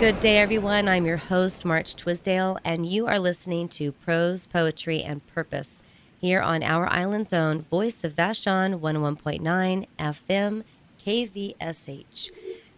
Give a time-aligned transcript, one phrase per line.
[0.00, 0.88] Good day, everyone.
[0.88, 5.82] I'm your host, March Twisdale, and you are listening to Prose, Poetry, and Purpose
[6.18, 10.64] here on our island's own Voice of Vashon 101.9 FM
[11.04, 12.30] KVSH.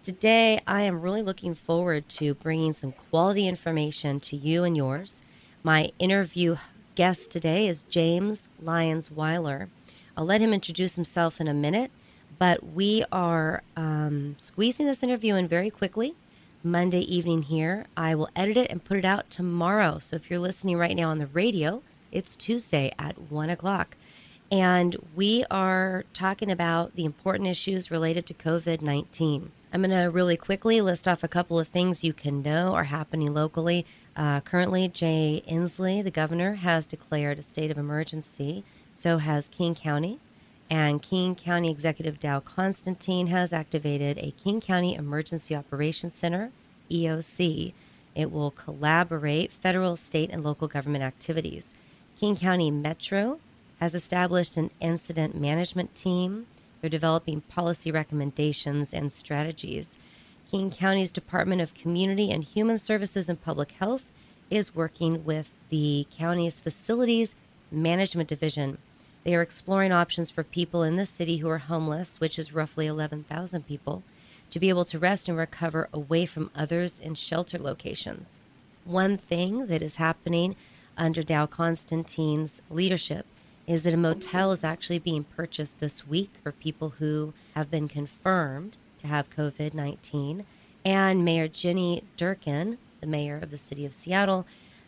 [0.03, 5.23] Today, I am really looking forward to bringing some quality information to you and yours.
[5.63, 6.57] My interview
[6.97, 9.69] guest today is James Lyons Weiler.
[10.16, 11.93] I'll let him introduce himself in a minute,
[12.41, 16.16] but we are um, squeezing this interview in very quickly
[16.65, 17.87] Monday evening here.
[17.97, 19.98] I will edit it and put it out tomorrow.
[19.98, 23.96] So if you're listening right now on the radio, it's Tuesday at 1 o'clock.
[24.51, 29.51] And we are talking about the important issues related to COVID 19.
[29.73, 32.85] I'm going to really quickly list off a couple of things you can know are
[32.85, 33.87] happening locally.
[34.15, 38.65] Uh, currently, Jay Inslee, the governor, has declared a state of emergency.
[38.93, 40.21] So has King County.
[40.73, 46.51] And King County Executive Dow Constantine has activated a King County Emergency Operations Center,
[46.90, 47.74] EOC.
[48.15, 51.74] It will collaborate federal, state, and local government activities.
[52.18, 53.38] King County Metro
[53.80, 56.46] has established an incident management team.
[56.80, 59.98] They're developing policy recommendations and strategies.
[60.50, 64.04] King County's Department of Community and Human Services and Public Health
[64.48, 67.34] is working with the county's Facilities
[67.70, 68.78] Management Division
[69.25, 72.87] they are exploring options for people in the city who are homeless, which is roughly
[72.87, 74.03] 11,000 people,
[74.50, 78.41] to be able to rest and recover away from others in shelter locations.
[78.84, 80.56] One thing that is happening
[80.97, 83.26] under Dow Constantine's leadership
[83.66, 87.88] is that a motel is actually being purchased this week for people who have been
[87.88, 90.44] confirmed to have COVID 19.
[90.84, 94.47] And Mayor Jenny Durkan, the mayor of the city of Seattle,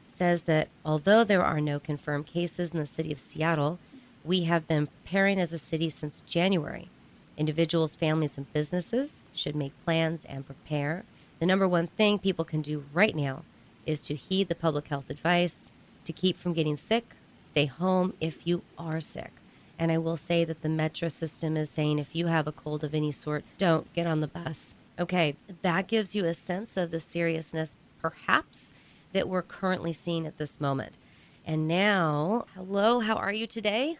[0.08, 3.78] says that although there are no confirmed cases in the city of Seattle,
[4.24, 6.88] we have been preparing as a city since January.
[7.36, 11.04] Individuals, families, and businesses should make plans and prepare.
[11.40, 13.42] The number one thing people can do right now
[13.84, 15.70] is to heed the public health advice
[16.04, 17.04] to keep from getting sick,
[17.40, 19.32] stay home if you are sick.
[19.78, 22.84] And I will say that the metro system is saying if you have a cold
[22.84, 24.74] of any sort, don't get on the bus.
[24.98, 28.72] Okay, that gives you a sense of the seriousness, perhaps,
[29.12, 30.96] that we're currently seeing at this moment.
[31.44, 33.98] And now, hello, how are you today?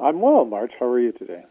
[0.00, 0.72] I'm well, March.
[0.78, 1.44] How are you today?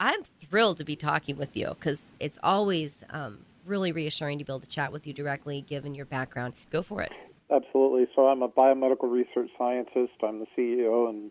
[0.00, 4.52] I'm thrilled to be talking with you because it's always um, really reassuring to be
[4.52, 6.54] able to chat with you directly, given your background.
[6.70, 7.12] Go for it.
[7.50, 8.06] Absolutely.
[8.16, 10.14] So, I'm a biomedical research scientist.
[10.22, 11.30] I'm the CEO and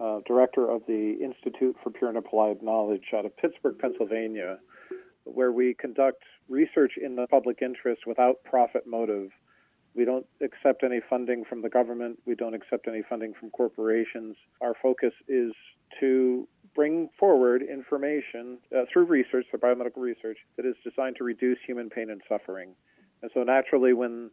[0.00, 4.58] uh, director of the Institute for Pure and Applied Knowledge out of Pittsburgh, Pennsylvania,
[5.24, 9.30] where we conduct research in the public interest without profit motive.
[9.94, 12.18] We don't accept any funding from the government.
[12.26, 14.36] We don't accept any funding from corporations.
[14.60, 15.52] Our focus is
[15.98, 21.58] to bring forward information uh, through research, the biomedical research, that is designed to reduce
[21.66, 22.74] human pain and suffering.
[23.22, 24.30] And so, naturally, when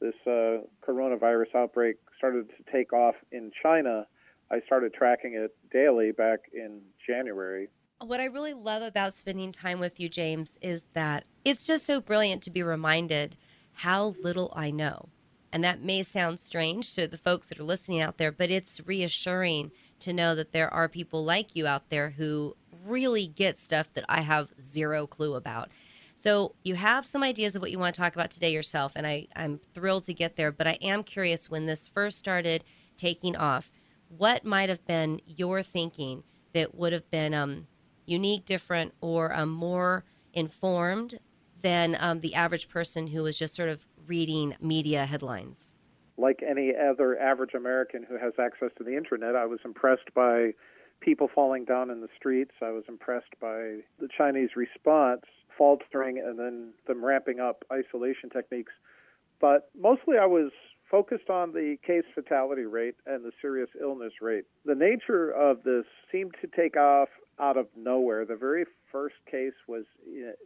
[0.00, 4.06] this uh, coronavirus outbreak started to take off in China,
[4.50, 7.68] I started tracking it daily back in January.
[8.00, 12.00] What I really love about spending time with you, James, is that it's just so
[12.00, 13.36] brilliant to be reminded
[13.72, 15.08] how little I know.
[15.52, 18.80] And that may sound strange to the folks that are listening out there, but it's
[18.86, 23.92] reassuring to know that there are people like you out there who really get stuff
[23.94, 25.70] that I have zero clue about.
[26.16, 29.06] So you have some ideas of what you want to talk about today yourself, and
[29.06, 30.52] I, I'm thrilled to get there.
[30.52, 32.62] But I am curious when this first started
[32.96, 33.70] taking off,
[34.08, 36.22] what might have been your thinking
[36.52, 37.66] that would have been um,
[38.04, 41.18] unique, different, or um, more informed
[41.62, 45.74] than um, the average person who was just sort of reading media headlines?
[46.20, 50.52] Like any other average American who has access to the internet, I was impressed by
[51.00, 52.52] people falling down in the streets.
[52.62, 55.22] I was impressed by the Chinese response,
[55.56, 58.72] faltering and then them ramping up isolation techniques.
[59.40, 60.50] But mostly I was
[60.90, 64.44] focused on the case fatality rate and the serious illness rate.
[64.64, 67.08] The nature of this seemed to take off
[67.38, 68.24] out of nowhere.
[68.24, 69.84] The very first case was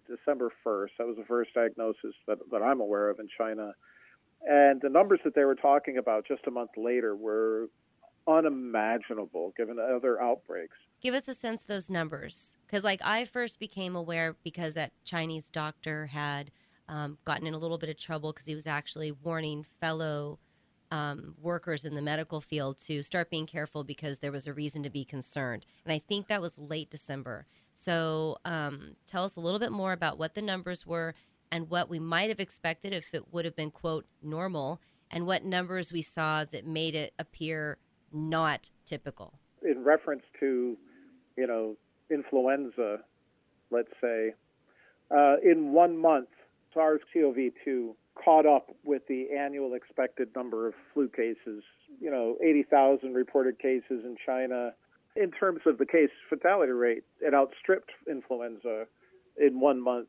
[0.06, 0.90] December 1st.
[0.98, 3.72] That was the first diagnosis that, that I'm aware of in China.
[4.42, 7.68] And the numbers that they were talking about just a month later were
[8.26, 10.76] unimaginable given other outbreaks.
[11.02, 12.56] Give us a sense of those numbers.
[12.66, 16.50] Because, like, I first became aware because that Chinese doctor had
[16.88, 20.38] um, gotten in a little bit of trouble because he was actually warning fellow
[20.90, 24.82] um, workers in the medical field to start being careful because there was a reason
[24.82, 25.66] to be concerned.
[25.84, 27.46] And I think that was late December.
[27.74, 31.14] So, um, tell us a little bit more about what the numbers were
[31.54, 34.80] and what we might have expected if it would have been, quote, normal,
[35.12, 37.78] and what numbers we saw that made it appear
[38.12, 39.38] not typical.
[39.62, 40.76] In reference to,
[41.38, 41.76] you know,
[42.10, 42.98] influenza,
[43.70, 44.34] let's say,
[45.16, 46.26] uh, in one month,
[46.74, 51.62] SARS CoV 2 caught up with the annual expected number of flu cases.
[52.00, 54.72] You know, 80,000 reported cases in China.
[55.14, 58.86] In terms of the case fatality rate, it outstripped influenza
[59.38, 60.08] in one month.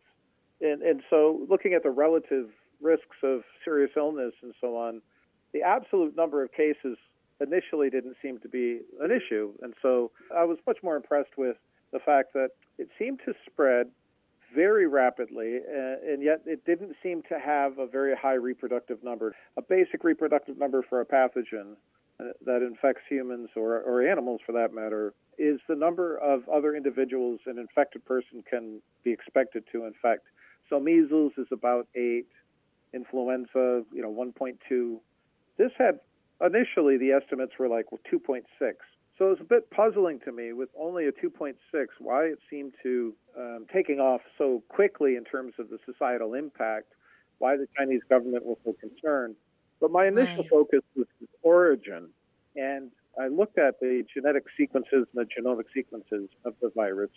[0.61, 2.49] And, and so, looking at the relative
[2.81, 5.01] risks of serious illness and so on,
[5.53, 6.97] the absolute number of cases
[7.41, 9.53] initially didn't seem to be an issue.
[9.61, 11.57] And so, I was much more impressed with
[11.91, 13.87] the fact that it seemed to spread
[14.53, 19.35] very rapidly, uh, and yet it didn't seem to have a very high reproductive number.
[19.57, 21.75] A basic reproductive number for a pathogen
[22.19, 26.75] uh, that infects humans or, or animals, for that matter, is the number of other
[26.75, 30.25] individuals an infected person can be expected to infect.
[30.69, 32.27] So measles is about eight,
[32.93, 34.99] influenza, you know, 1.2.
[35.57, 35.99] This had
[36.41, 38.43] initially the estimates were like 2.6.
[39.17, 41.55] So it was a bit puzzling to me with only a 2.6
[41.99, 46.93] why it seemed to um, taking off so quickly in terms of the societal impact,
[47.37, 49.35] why the Chinese government was so concerned.
[49.79, 50.49] But my initial Right.
[50.49, 51.07] focus was
[51.43, 52.09] origin,
[52.55, 57.11] and I looked at the genetic sequences and the genomic sequences of the virus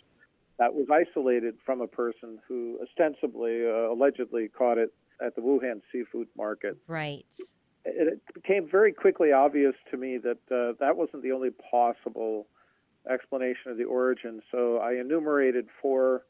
[0.59, 4.93] that was isolated from a person who ostensibly, uh, allegedly caught it
[5.25, 7.25] at the Wuhan seafood market Right.
[7.85, 12.47] it it became very quickly obvious to me that uh, that wasn't the only possible
[13.09, 14.41] explanation of the origin.
[14.51, 16.23] So I enumerated four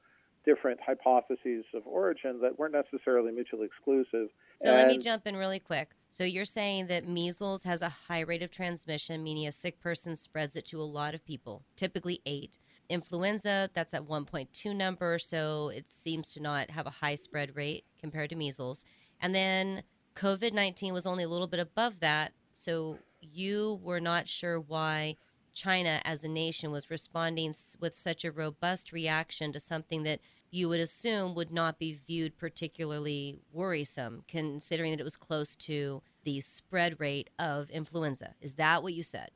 [0.45, 4.29] different hypotheses of origin that weren't necessarily mutually exclusive.
[4.63, 5.89] So let me jump in really quick.
[6.11, 10.15] So you're saying that measles has a high rate of transmission, meaning a sick person
[10.15, 12.57] spreads it to a lot of people, typically eight.
[12.89, 17.85] Influenza, that's at 1.2 number, so it seems to not have a high spread rate
[17.99, 18.83] compared to measles.
[19.21, 19.83] And then
[20.15, 25.15] COVID 19 was only a little bit above that, so you were not sure why
[25.53, 30.19] China as a nation was responding with such a robust reaction to something that
[30.51, 36.01] you would assume would not be viewed particularly worrisome, considering that it was close to
[36.23, 38.33] the spread rate of influenza.
[38.41, 39.29] Is that what you said?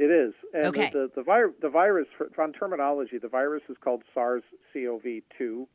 [0.00, 0.32] It is.
[0.54, 0.88] And Okay.
[0.90, 4.42] the, the, the, vir- the virus, for, on terminology, the virus is called SARS
[4.72, 5.68] CoV 2,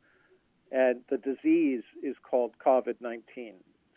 [0.72, 3.54] and the disease is called COVID 19.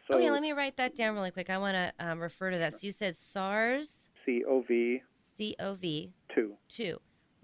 [0.08, 1.50] So okay, let me write that down really quick.
[1.50, 2.74] I want to um, refer to that.
[2.74, 5.02] So you said SARS CoV
[5.36, 6.54] CoV 2.
[6.68, 7.00] 2.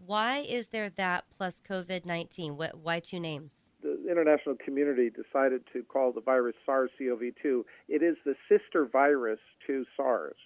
[0.05, 2.55] Why is there that plus COVID 19?
[2.55, 2.77] What?
[2.77, 3.71] Why two names?
[3.85, 7.63] the international community decided to call the virus SARS-CoV-2.
[7.87, 10.37] It is the sister virus to SARS.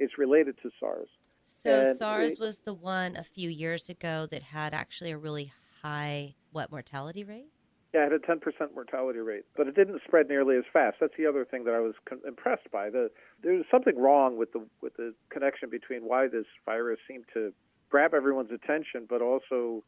[0.00, 1.08] It's related to SARS.
[1.44, 5.52] So SARS it- was the one a few years ago that had actually a really
[5.82, 7.46] high what mortality rate?
[7.92, 10.96] Yeah, it had a 10% mortality rate, but it didn't spread nearly as fast.
[11.00, 12.90] That's the other thing that I was con- impressed by.
[12.90, 13.10] The,
[13.42, 17.52] there was something wrong with the with the connection between why this virus seemed to
[17.90, 19.84] grab everyone's attention, but also,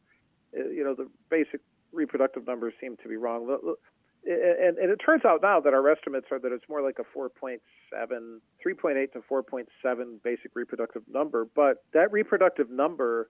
[0.57, 1.59] uh, you know, the basic
[1.91, 3.45] reproductive numbers seem to be wrong.
[4.25, 7.17] And, and it turns out now that our estimates are that it's more like a
[7.17, 7.59] 4.7,
[7.93, 11.47] 3.8 to 4.7 basic reproductive number.
[11.55, 13.29] But that reproductive number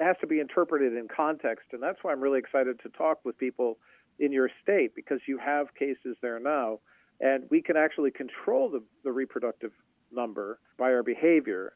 [0.00, 3.36] has to be interpreted in context, and that's why I'm really excited to talk with
[3.38, 3.78] people
[4.18, 6.80] in your state because you have cases there now,
[7.20, 9.72] and we can actually control the, the reproductive
[10.12, 11.74] number by our behavior.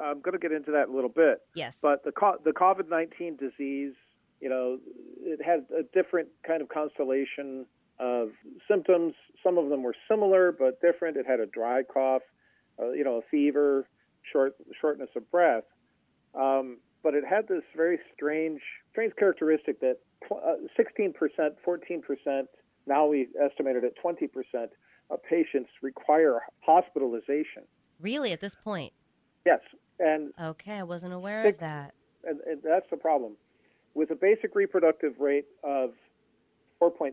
[0.00, 1.40] I'm going to get into that in a little bit.
[1.54, 1.78] Yes.
[1.80, 2.12] But the
[2.44, 3.94] the COVID nineteen disease,
[4.40, 4.78] you know,
[5.20, 7.66] it had a different kind of constellation
[7.98, 8.30] of
[8.68, 9.14] symptoms.
[9.42, 11.16] Some of them were similar but different.
[11.16, 12.22] It had a dry cough,
[12.80, 13.86] uh, you know, a fever,
[14.32, 15.64] short shortness of breath.
[16.34, 18.60] Um, but it had this very strange
[18.90, 19.98] strange characteristic that
[20.30, 21.12] uh, 16%,
[21.66, 22.42] 14%,
[22.86, 24.28] now we estimated at 20%
[25.10, 27.62] of patients require hospitalization.
[28.00, 28.92] really, at this point?
[29.44, 29.60] Yes,
[29.98, 31.94] and Okay, I wasn't aware Six- of that.
[32.26, 33.36] and, and that's the problem.
[33.94, 35.90] With a basic reproductive rate of
[36.82, 37.12] 4.7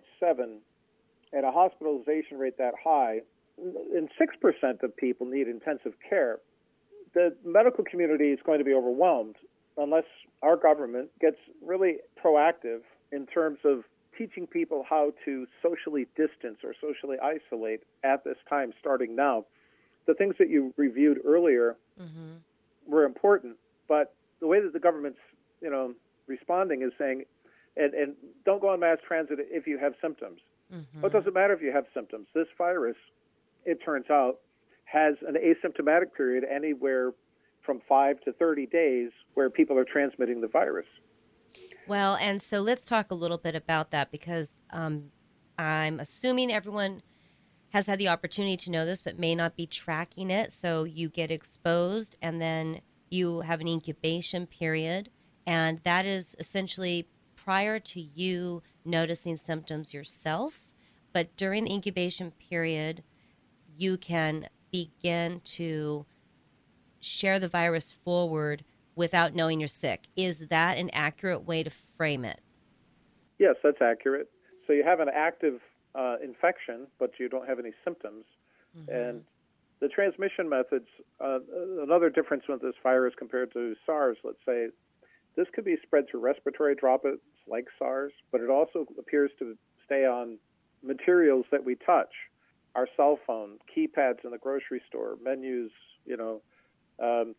[1.34, 3.20] and a hospitalization rate that high,
[3.58, 6.40] and 6% of people need intensive care,
[7.14, 9.36] the medical community is going to be overwhelmed
[9.78, 10.06] unless
[10.42, 13.84] our government gets really proactive in terms of
[14.18, 19.46] teaching people how to socially distance or socially isolate at this time, starting now.
[20.08, 22.38] The things that you reviewed earlier hmm
[22.88, 23.56] were important,
[23.88, 25.20] but the way that the government's,
[25.62, 25.94] you know,
[26.28, 27.24] responding is saying,
[27.78, 30.42] and, and don't go on mass transit if you have symptoms.
[30.72, 32.28] Hmm Well, it doesn't matter if you have symptoms.
[32.34, 32.96] This virus,
[33.66, 34.38] it turns out,
[34.86, 37.12] has an asymptomatic period anywhere
[37.66, 40.88] from five to 30 days where people are transmitting the virus.
[41.88, 45.12] Well, and so let's talk a little bit about that because um,
[45.58, 47.01] I'm assuming everyone
[47.70, 50.51] has had the opportunity to know this, but may not be tracking it.
[50.51, 55.10] So you get exposed, and then you have an incubation period,
[55.46, 60.68] and that is essentially prior to you noticing symptoms yourself.
[61.14, 63.04] but during the incubation period,
[63.78, 66.06] you can begin to
[67.02, 68.64] share the virus forward
[68.96, 70.08] without knowing you're sick.
[70.16, 72.40] Is that an accurate way to frame it?
[73.40, 74.30] Yes, that's accurate.
[74.68, 75.60] So you have an active
[75.96, 78.26] uh, infection, but you don't have any symptoms.
[78.78, 78.94] Mm-hmm.
[78.94, 79.24] And
[79.80, 80.88] the transmission methods,
[81.20, 81.40] uh,
[81.82, 84.68] another difference with this virus compared to SARS, let's say,
[85.36, 90.06] this could be spread through respiratory droplets like SARS, but it also appears to stay
[90.06, 90.38] on
[90.84, 92.12] materials that we touch
[92.76, 95.72] our cell phone, keypads in the grocery store, menus,
[96.06, 96.42] you know,
[97.04, 97.36] um,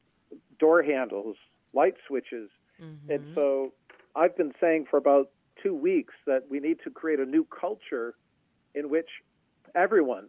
[0.59, 1.37] door handles,
[1.73, 2.51] light switches.
[2.83, 3.11] Mm-hmm.
[3.11, 3.73] And so
[4.15, 5.31] I've been saying for about
[5.63, 8.15] two weeks that we need to create a new culture
[8.75, 9.09] in which
[9.75, 10.29] everyone,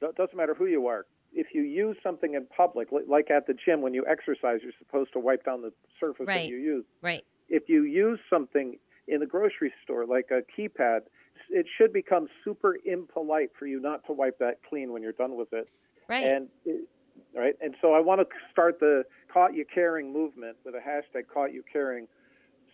[0.00, 3.82] doesn't matter who you are, if you use something in public, like at the gym
[3.82, 6.42] when you exercise, you're supposed to wipe down the surface right.
[6.42, 6.84] that you use.
[7.02, 7.24] Right.
[7.48, 11.00] If you use something in the grocery store, like a keypad,
[11.50, 15.36] it should become super impolite for you not to wipe that clean when you're done
[15.36, 15.68] with it.
[16.08, 16.24] Right.
[16.24, 16.48] And
[17.34, 17.54] right.
[17.60, 21.52] And so I want to start the "Caught You Caring" movement with a hashtag "Caught
[21.52, 22.06] You Caring,"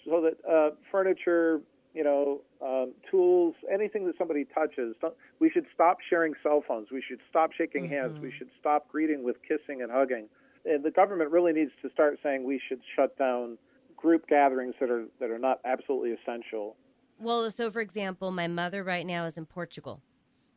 [0.04, 1.60] so that uh, furniture,
[1.94, 4.96] you know, um, tools, anything that somebody touches,
[5.38, 6.88] we should stop sharing cell phones.
[6.90, 7.94] We should stop shaking mm-hmm.
[7.94, 8.18] hands.
[8.20, 10.28] We should stop greeting with kissing and hugging.
[10.64, 13.58] And the government really needs to start saying we should shut down
[14.04, 16.76] group gatherings that are that are not absolutely essential.
[17.18, 20.02] Well, so for example, my mother right now is in Portugal,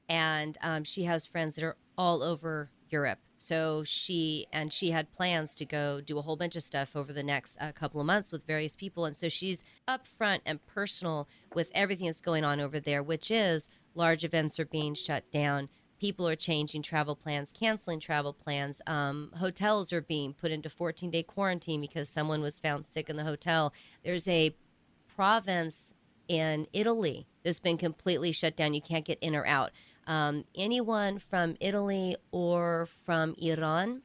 [0.10, 3.20] and um, she has friends that are all over Europe.
[3.38, 7.14] So she and she had plans to go do a whole bunch of stuff over
[7.14, 11.30] the next uh, couple of months with various people, and so she's upfront and personal
[11.56, 15.70] with everything that's going on over there, which is large events are being shut down.
[16.00, 18.82] People are changing travel plans, canceling travel plans.
[18.86, 23.16] Um, hotels are being put into 14 day quarantine because someone was found sick in
[23.16, 23.74] the hotel.
[24.04, 24.56] There's a
[25.16, 25.94] province
[26.28, 28.74] in Italy that's been completely shut down.
[28.74, 29.72] You can't get in or out.
[30.06, 34.02] Um, anyone from Italy or from Iran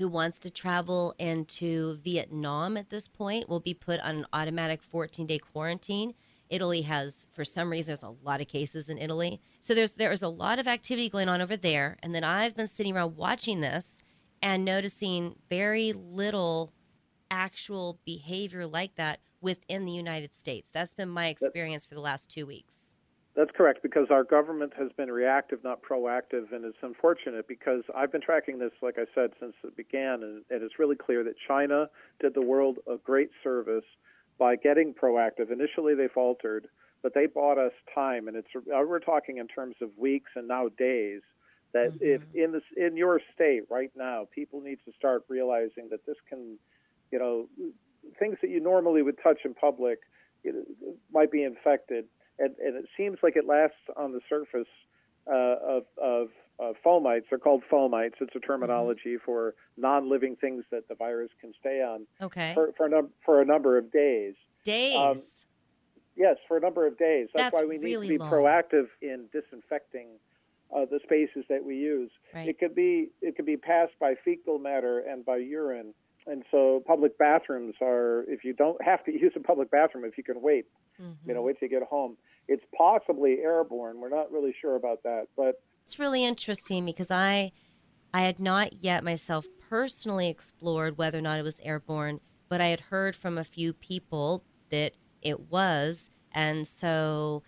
[0.00, 4.82] who wants to travel into Vietnam at this point will be put on an automatic
[4.82, 6.14] 14 day quarantine.
[6.50, 9.40] Italy has, for some reason, there's a lot of cases in Italy.
[9.60, 11.96] So there's there's a lot of activity going on over there.
[12.02, 14.02] And then I've been sitting around watching this
[14.42, 16.72] and noticing very little
[17.30, 20.70] actual behavior like that within the United States.
[20.72, 22.96] That's been my experience for the last two weeks.
[23.36, 28.10] That's correct because our government has been reactive, not proactive, and it's unfortunate because I've
[28.10, 31.34] been tracking this, like I said, since it began, and, and it's really clear that
[31.46, 31.88] China
[32.20, 33.84] did the world a great service
[34.40, 35.52] by getting proactive.
[35.52, 36.66] Initially, they faltered,
[37.02, 40.48] but they bought us time, and it's uh, we're talking in terms of weeks and
[40.48, 41.20] now days.
[41.72, 42.04] That mm-hmm.
[42.04, 46.16] if in this in your state right now, people need to start realizing that this
[46.28, 46.58] can,
[47.12, 47.46] you know,
[48.18, 50.00] things that you normally would touch in public
[51.12, 52.06] might be infected
[52.40, 54.72] and, and it seems like it lasts on the surface
[55.30, 56.28] uh, of, of
[56.60, 57.24] uh, fomites.
[57.30, 58.14] They're called fomites.
[58.20, 59.24] It's a terminology mm-hmm.
[59.24, 62.06] for non-living things that the virus can stay on.
[62.20, 62.52] Okay.
[62.54, 64.34] For for a, num- for a number of days.
[64.64, 64.96] Days.
[64.96, 65.20] Um,
[66.16, 67.28] yes, for a number of days.
[67.34, 68.30] That's, That's why we need really to be long.
[68.30, 70.08] proactive in disinfecting
[70.74, 72.10] uh, the spaces that we use.
[72.34, 72.48] Right.
[72.48, 75.94] It could be it could be passed by fecal matter and by urine.
[76.26, 80.18] And so public bathrooms are if you don't have to use a public bathroom if
[80.18, 80.66] you can wait,
[81.00, 81.12] mm-hmm.
[81.26, 82.16] you know, wait till you get home.
[82.48, 84.00] It's possibly airborne.
[84.00, 87.50] We're not really sure about that, but it's really interesting because I
[88.14, 92.66] I had not yet myself personally explored whether or not it was airborne, but I
[92.66, 97.42] had heard from a few people that it was, and so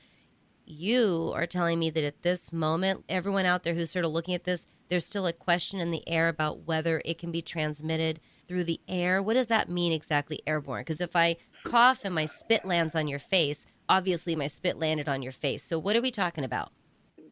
[0.65, 4.35] you are telling me that at this moment, everyone out there who's sort of looking
[4.35, 8.19] at this, there's still a question in the air about whether it can be transmitted
[8.49, 9.23] through the air.
[9.23, 10.81] What does that mean exactly, airborne?
[10.81, 15.09] Because if I cough and my spit lands on your face, obviously my spit landed
[15.09, 15.65] on your face.
[15.65, 16.73] So what are we talking about?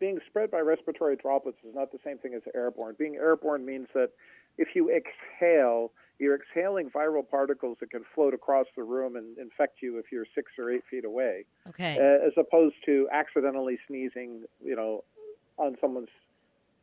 [0.01, 2.97] Being spread by respiratory droplets is not the same thing as airborne.
[2.99, 4.11] Being airborne means that
[4.57, 9.83] if you exhale, you're exhaling viral particles that can float across the room and infect
[9.83, 11.45] you if you're six or eight feet away.
[11.69, 11.99] Okay.
[11.99, 15.05] Uh, as opposed to accidentally sneezing, you know,
[15.59, 16.09] on someone's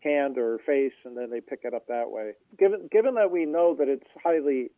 [0.01, 2.33] hand or face and then they pick it up that way.
[2.59, 4.69] Given given that we know that it's highly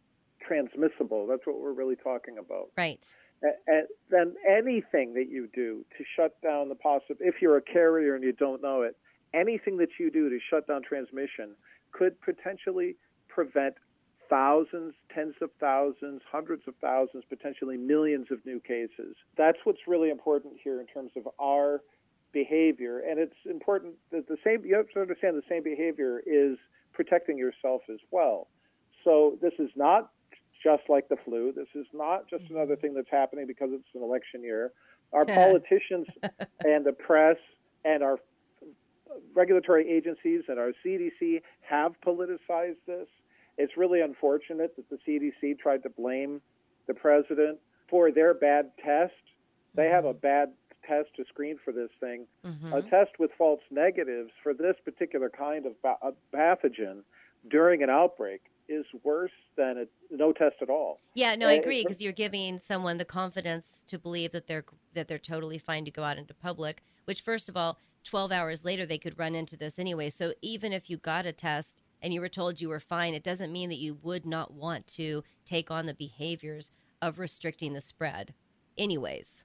[0.42, 2.70] transmissible, that's what we're really talking about.
[2.78, 3.06] Right
[3.42, 8.24] then anything that you do to shut down the possible, if you're a carrier and
[8.24, 8.98] you don't know it,
[9.34, 11.56] anything that you do to shut down transmission
[11.92, 12.96] could potentially
[13.28, 13.76] prevent
[14.30, 19.16] thousands, tens of thousands, hundreds of thousands, potentially millions of new cases.
[19.38, 21.82] That's what's really important here in terms of our
[22.32, 23.00] behavior.
[23.00, 26.58] And it's important that the same, you have to understand the same behavior is
[26.94, 28.48] protecting yourself as well.
[29.04, 30.12] So this is not
[30.62, 31.52] just like the flu.
[31.56, 32.56] This is not just mm-hmm.
[32.56, 34.72] another thing that's happening because it's an election year.
[35.14, 36.08] Our politicians
[36.66, 37.38] and the press
[37.86, 38.20] and our
[39.34, 43.08] regulatory agencies and our CDC have politicized this.
[43.58, 46.42] It's really unfortunate that the CDC tried to blame
[46.88, 49.14] the president for their bad test.
[49.76, 50.54] They have a bad
[50.88, 52.26] test to screen for this thing.
[52.46, 52.74] Mm-hmm.
[52.74, 55.74] A test with false negatives for this particular kind of
[56.34, 57.02] pathogen
[57.50, 61.00] during an outbreak is worse than a no test at all.
[61.16, 65.08] Yeah, no, I agree because you're giving someone the confidence to believe that they're that
[65.08, 66.82] they're totally fine to go out into public.
[67.06, 70.10] Which, first of all, 12 hours later they could run into this anyway.
[70.10, 73.24] So even if you got a test and you were told you were fine, it
[73.24, 76.72] doesn't mean that you would not want to take on the behaviors
[77.02, 78.34] of restricting the spread,
[78.78, 79.44] anyways.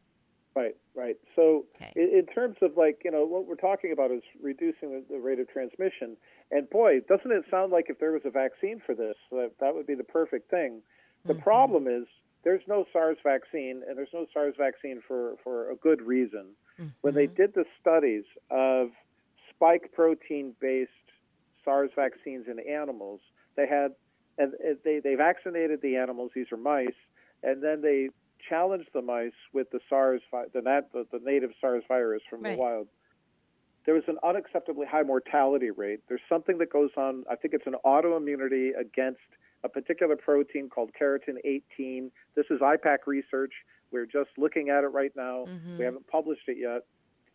[0.54, 1.16] Right, right.
[1.34, 1.92] So, Okay.
[1.96, 5.18] in, in terms of like, you know, what we're talking about is reducing the, the
[5.18, 6.16] rate of transmission.
[6.50, 9.74] And boy, doesn't it sound like if there was a vaccine for this, that that
[9.74, 10.82] would be the perfect thing.
[11.26, 11.42] The mm-hmm.
[11.42, 12.06] problem is
[12.44, 16.54] there's no SARS vaccine, and there's no SARS vaccine for, for a good reason.
[17.00, 17.34] When they mm-hmm.
[17.34, 18.90] did the studies of
[19.50, 20.90] spike protein based
[21.64, 23.20] SARS vaccines in animals,
[23.56, 23.92] they had,
[24.38, 24.52] and
[24.84, 26.88] they, they vaccinated the animals, these are mice,
[27.42, 28.10] and then they
[28.48, 30.20] challenged the mice with the SARS,
[30.52, 32.56] the, nat, the, the native SARS virus from Right.
[32.56, 32.88] the wild.
[33.84, 36.00] There was an unacceptably high mortality rate.
[36.08, 39.20] There's something that goes on, I think it's an autoimmunity against
[39.62, 42.10] a particular protein called keratin 18.
[42.34, 43.52] This is IPAK research.
[43.90, 45.46] We're just looking at it right now.
[45.46, 45.78] Mhm.
[45.78, 46.82] We haven't published it yet.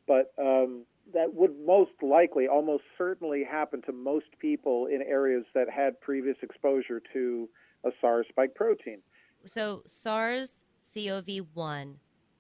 [0.08, 5.70] But um, that would most likely, almost certainly happen to most people in areas that
[5.70, 7.50] had previous exposure to
[7.84, 9.02] a SARS spike protein.
[9.46, 12.00] So SARS CoV 1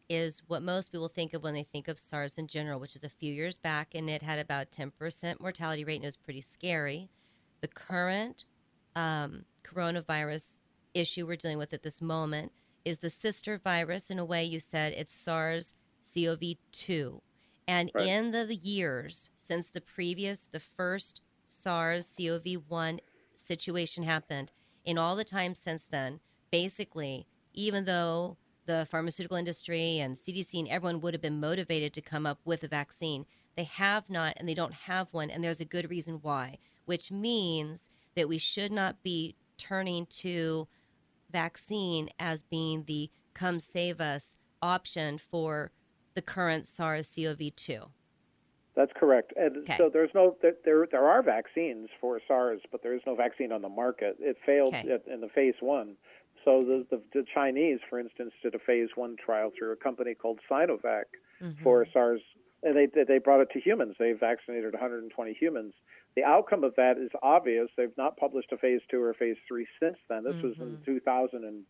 [0.09, 3.03] is what most people think of when they think of SARS in general, which is
[3.03, 6.41] a few years back, and it had about 10% mortality rate, and it was pretty
[6.41, 7.09] scary.
[7.61, 8.45] The current
[8.95, 10.59] um, coronavirus
[10.93, 12.51] issue we're dealing with at this moment
[12.85, 14.09] is the sister virus.
[14.09, 15.73] In a way, you said it's SARS
[16.13, 17.21] CoV 2.
[17.67, 18.07] And Right.
[18.07, 22.99] in the years since the previous, the first SARS CoV 1
[23.35, 24.51] situation happened,
[24.85, 26.19] in all the time since then,
[26.51, 28.37] basically, even though
[28.69, 32.63] the pharmaceutical industry and CDC and everyone would have been motivated to come up with
[32.63, 33.25] a vaccine,
[33.57, 35.31] they have not and they don't have one.
[35.31, 40.67] And there's a good reason why, which means that we should not be turning to
[41.31, 45.71] vaccine as being the come save us option for
[46.13, 47.81] the current SARS CoV 2.
[48.75, 49.33] That's correct.
[49.35, 49.77] And Okay.
[49.79, 53.63] so there's no there, there are vaccines for SARS, but there is no vaccine on
[53.63, 54.17] the market.
[54.19, 54.99] It failed Okay.
[55.11, 55.97] in the phase one.
[56.45, 60.13] So the, the the Chinese, for instance, did a phase one trial through a company
[60.13, 61.03] called Sinovac
[61.41, 61.63] mm-hmm.
[61.63, 62.21] for SARS,
[62.63, 63.95] and they they brought it to humans.
[63.99, 65.73] They vaccinated 120 humans.
[66.15, 67.67] The outcome of that is obvious.
[67.77, 70.23] They've not published a phase two or phase three since then.
[70.23, 70.83] This was in mm-hmm.
[70.85, 71.63] 2000 and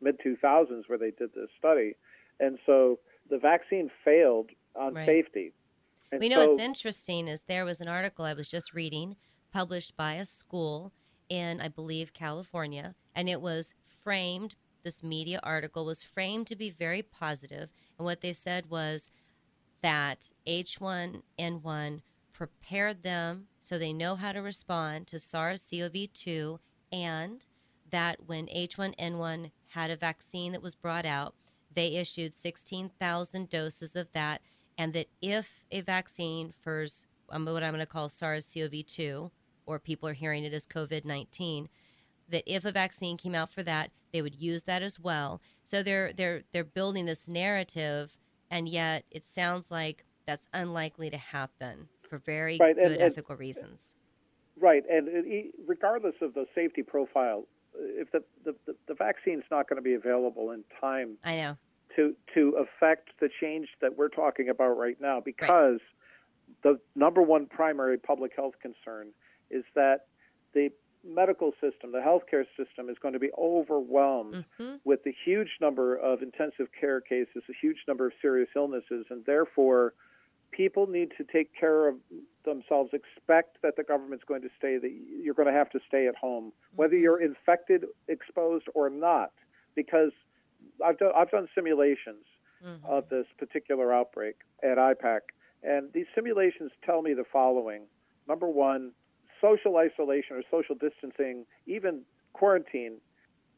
[0.00, 1.94] mid 2000s where they did this study,
[2.40, 2.98] and so
[3.30, 5.06] the vaccine failed on Right.
[5.06, 5.52] safety.
[6.12, 9.16] And We know so, what's interesting is there was an article I was just reading
[9.52, 10.92] published by a school
[11.28, 13.74] in, I believe, California, and it was
[14.06, 19.10] framed, this media article was framed to be very positive, And what they said was
[19.82, 26.60] that H1N1 prepared them so they know how to respond to SARS CoV 2,
[26.92, 27.44] and
[27.90, 31.34] that when H1N1 had a vaccine that was brought out,
[31.74, 34.40] they issued 16,000 doses of that,
[34.78, 36.86] and that if a vaccine for
[37.30, 39.32] um, what I'm going to call SARS CoV 2,
[39.66, 41.68] or people are hearing it as COVID 19,
[42.28, 45.42] that if a vaccine came out for that, they would use that as well.
[45.62, 48.16] So they're they're they're building this narrative,
[48.50, 53.36] and yet it sounds like that's unlikely to happen for very Right, good and- ethical
[53.36, 53.92] reasons.
[54.58, 55.06] Right, and
[55.66, 58.54] regardless of the safety profile, uh, if the the,
[58.88, 61.58] the, vaccine's not going to be available in time I know.
[61.96, 65.80] to to affect the change that we're talking about right now, because
[66.62, 69.08] the number one primary public health concern
[69.50, 70.06] is that
[70.54, 70.70] the
[71.06, 75.96] medical system, the healthcare system, is going to be overwhelmed hmm with the huge number
[75.96, 79.94] of intensive care cases, a huge number of serious illnesses, and therefore
[80.52, 81.96] people need to take care of
[82.44, 82.90] themselves.
[82.92, 84.92] Expect that the government's going to stay, that
[85.22, 89.32] you're going to have to stay at home, whether you're infected, exposed, or not,
[89.74, 90.12] because
[90.84, 92.24] I've done, I've done simulations
[92.84, 95.20] of this particular outbreak at IPAK,
[95.62, 97.82] and these simulations tell me the following.
[98.28, 98.92] Number one,
[99.40, 102.98] social isolation or social distancing, even quarantine,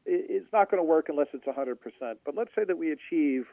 [0.07, 1.77] is not going to work unless it's 100%.
[2.25, 3.45] But let's say that we achieve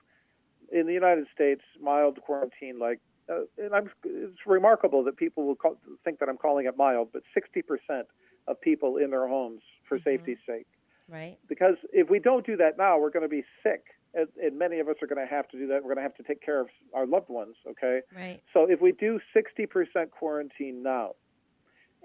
[0.71, 5.55] in the United States mild quarantine, like, uh, and I'm, it's remarkable that people will
[5.55, 8.03] call, think that I'm calling it mild, but 60%
[8.47, 10.67] of people in their homes for safety's sake.
[11.09, 11.37] Right.
[11.47, 13.83] Because if we don't do that now, we're going to be sick
[14.15, 15.83] and, and many of us are going to have to do that.
[15.83, 17.55] We're going to have to take care of our loved ones.
[17.69, 17.99] Okay.
[18.15, 18.41] Right.
[18.53, 21.11] So if we do 60% quarantine now,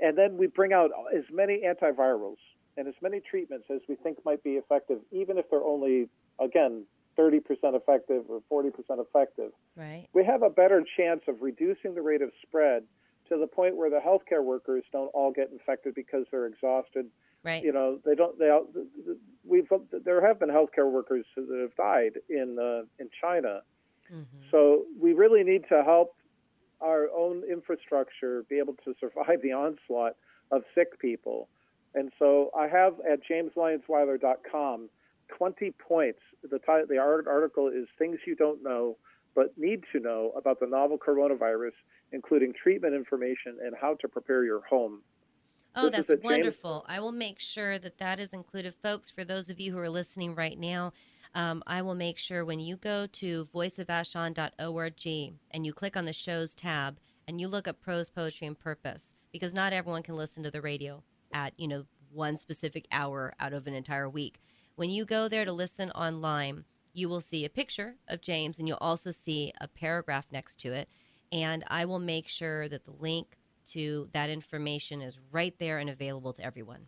[0.03, 2.37] and then we bring out as many antivirals
[2.77, 6.09] and as many treatments as we think might be effective, even if they're only,
[6.39, 6.85] again,
[7.19, 7.41] 30%
[7.75, 10.07] effective or 40% effective, Right.
[10.13, 12.85] we have a better chance of reducing the rate of spread
[13.29, 17.11] to the point where the healthcare workers don't all get infected because they're exhausted.
[17.43, 17.63] Right.
[17.63, 18.39] You know, they don't.
[18.39, 18.69] They all-
[19.45, 23.63] we've there have been healthcare workers that have died in uh, in China.
[24.13, 24.51] Mhm.
[24.51, 26.17] So we really need to help
[26.81, 30.17] our own infrastructure be able to survive the onslaught
[30.51, 31.49] of sick people.
[31.95, 34.89] And so I have at jameslyonsweiler.com
[35.37, 36.19] 20 points.
[36.43, 38.97] The, ti- the article is Things You Don't Know
[39.35, 41.73] But Need to Know About the Novel Coronavirus,
[42.13, 45.01] including treatment information and how to prepare your home.
[45.77, 46.85] Oh, This that's a James- wonderful.
[46.89, 48.75] I will make sure that that is included.
[48.75, 50.93] Folks, for those of you who are listening right now,
[51.35, 55.07] um, I will make sure when you go to voiceofvashon.org
[55.53, 59.15] and you click on the shows tab and you look up prose, poetry, and purpose,
[59.33, 63.53] because not everyone can listen to the radio at, you know, one specific hour out
[63.53, 64.41] of an entire week.
[64.75, 68.67] When you go there to listen online, you will see a picture of James and
[68.67, 70.89] you'll also see a paragraph next to it.
[71.31, 75.89] And I will make sure that the link to that information is right there and
[75.89, 76.87] available to everyone.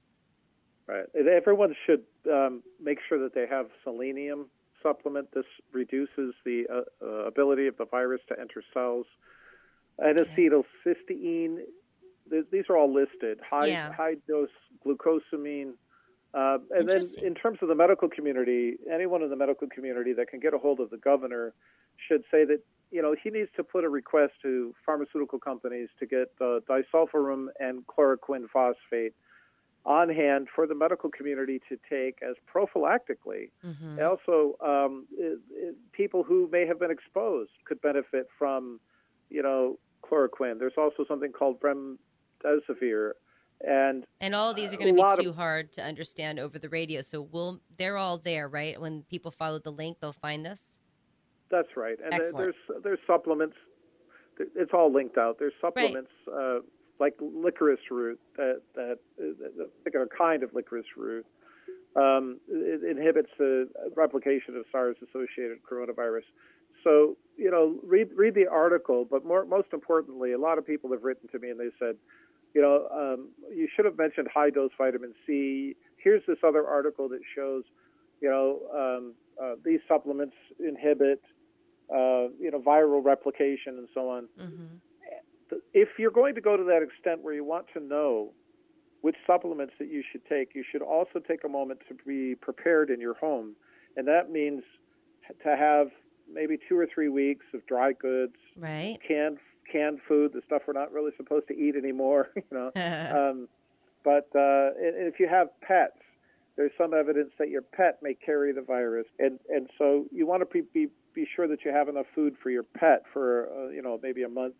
[0.86, 1.04] Right.
[1.14, 4.46] Everyone should um, make sure that they have selenium
[4.82, 5.28] supplement.
[5.32, 9.06] This reduces the uh, uh, ability of the virus to enter cells.
[9.98, 11.58] And acetylcysteine.
[12.30, 13.38] Th- these are all listed.
[13.48, 13.92] High Yeah.
[13.92, 14.48] high dose
[14.84, 15.74] glucosamine.
[16.34, 20.28] Uh, and then, in terms of the medical community, anyone in the medical community that
[20.28, 21.52] can get a hold of the governor
[22.08, 26.06] should say that you know he needs to put a request to pharmaceutical companies to
[26.06, 29.14] get disulfiram and chloroquine phosphate
[29.84, 33.50] on hand for the medical community to take as prophylactically.
[33.66, 33.98] Mm-hmm.
[34.00, 38.78] Also, um, it, it, people who may have been exposed could benefit from,
[39.28, 40.58] you know, chloroquine.
[40.58, 43.12] There's also something called remdesivir,
[43.66, 46.58] and And all of these are going to be of- too hard to understand over
[46.58, 47.00] the radio.
[47.00, 48.80] So we'll they're all there, right?
[48.80, 50.78] When people follow the link, they'll find this.
[51.50, 51.98] that's right.
[52.04, 52.36] And Excellent.
[52.38, 53.56] there's there's supplements.
[54.38, 55.38] It's all linked out.
[55.38, 56.58] There's supplements uh,
[57.02, 61.26] like licorice root that that, that a kind of licorice root.
[61.94, 66.22] Um, it inhibits the replication of SARS-associated coronavirus.
[66.84, 69.04] So you know, read read the article.
[69.04, 71.96] But more most importantly, a lot of people have written to me and they said,
[72.54, 75.74] you know, um, you should have mentioned high dose vitamin C.
[75.96, 77.64] Here's this other article that shows,
[78.20, 81.22] you know, um, uh, these supplements inhibit,
[81.90, 84.28] uh, you know, viral replication and so on.
[84.40, 84.76] Mm-hmm.
[85.74, 88.32] If you're going to go to that extent where you want to know
[89.00, 92.90] which supplements that you should take, you should also take a moment to be prepared
[92.90, 93.54] in your home,
[93.96, 94.62] and that means
[95.42, 95.88] to have
[96.32, 98.98] maybe two or three weeks of dry goods, Right.
[99.06, 99.38] canned
[99.70, 102.28] canned food, the stuff we're not really supposed to eat anymore.
[102.36, 102.70] You know,
[103.30, 103.48] um,
[104.04, 105.98] but uh, and if you have pets,
[106.56, 110.42] there's some evidence that your pet may carry the virus, and and so you want
[110.42, 113.68] to be be, be sure that you have enough food for your pet for uh,
[113.70, 114.54] you know maybe a month.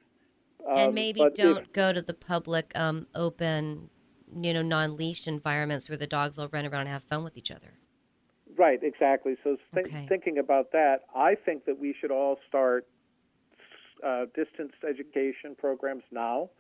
[0.67, 3.91] And Um, maybe but don't go to the public, um, open,
[4.35, 7.51] you know, non-leash environments where the dogs will run around and have fun with each
[7.51, 7.75] other.
[8.57, 9.37] Right, exactly.
[9.43, 10.07] So th- Okay.
[10.09, 12.87] thinking about that, I think that we should all start
[14.05, 16.51] uh, distance education programs now.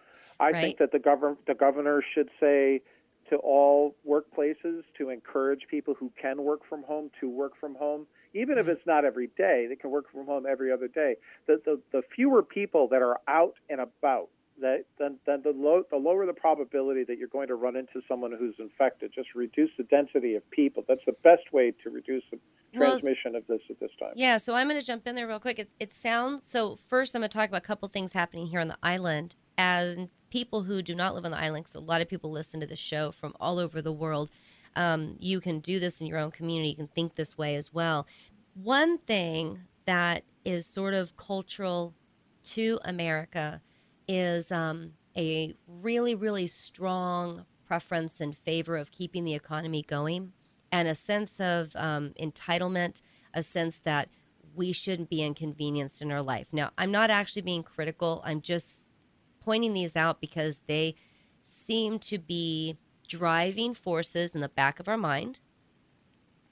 [0.41, 0.63] I Right.
[0.63, 2.83] think that the governor the governor should say
[3.31, 8.07] to all workplaces to encourage people who can work from home to work from home,
[8.35, 8.73] even if mm-hmm.
[8.73, 9.67] it's not every day.
[9.69, 11.17] They can work from home every other day.
[11.47, 14.29] The the, the fewer people that are out and about,
[14.61, 18.01] that then then the low the lower the probability that you're going to run into
[18.09, 19.13] someone who's infected.
[19.15, 20.85] Just reduce the density of people.
[20.87, 22.39] That's the best way to reduce the
[22.75, 24.13] Well, transmission of this at this time.
[24.17, 25.59] Yeah, so I'm going to jump in there real quick.
[25.59, 26.79] It, it sounds so.
[26.89, 29.35] First, I'm going to talk about a couple things happening here on the island.
[29.59, 29.99] As
[30.31, 32.67] people who do not live on the island, 'cause a lot of people listen to
[32.67, 34.31] the show from all over the world,
[34.77, 36.71] um, you can do this in your own community.
[36.71, 38.07] You can think this way as well.
[38.55, 41.95] One thing that is sort of cultural
[42.45, 43.61] to America
[44.09, 50.33] is um, a really, really strong preference in favor of keeping the economy going
[50.73, 53.03] and a sense of um, entitlement,
[53.35, 54.09] a sense that
[54.55, 56.47] we shouldn't be inconvenienced in our life.
[56.53, 58.23] Now, I'm not actually being critical.
[58.25, 58.87] I'm just
[59.41, 60.95] pointing these out because they
[61.43, 62.77] seem to be
[63.19, 65.39] driving forces in the back of our mind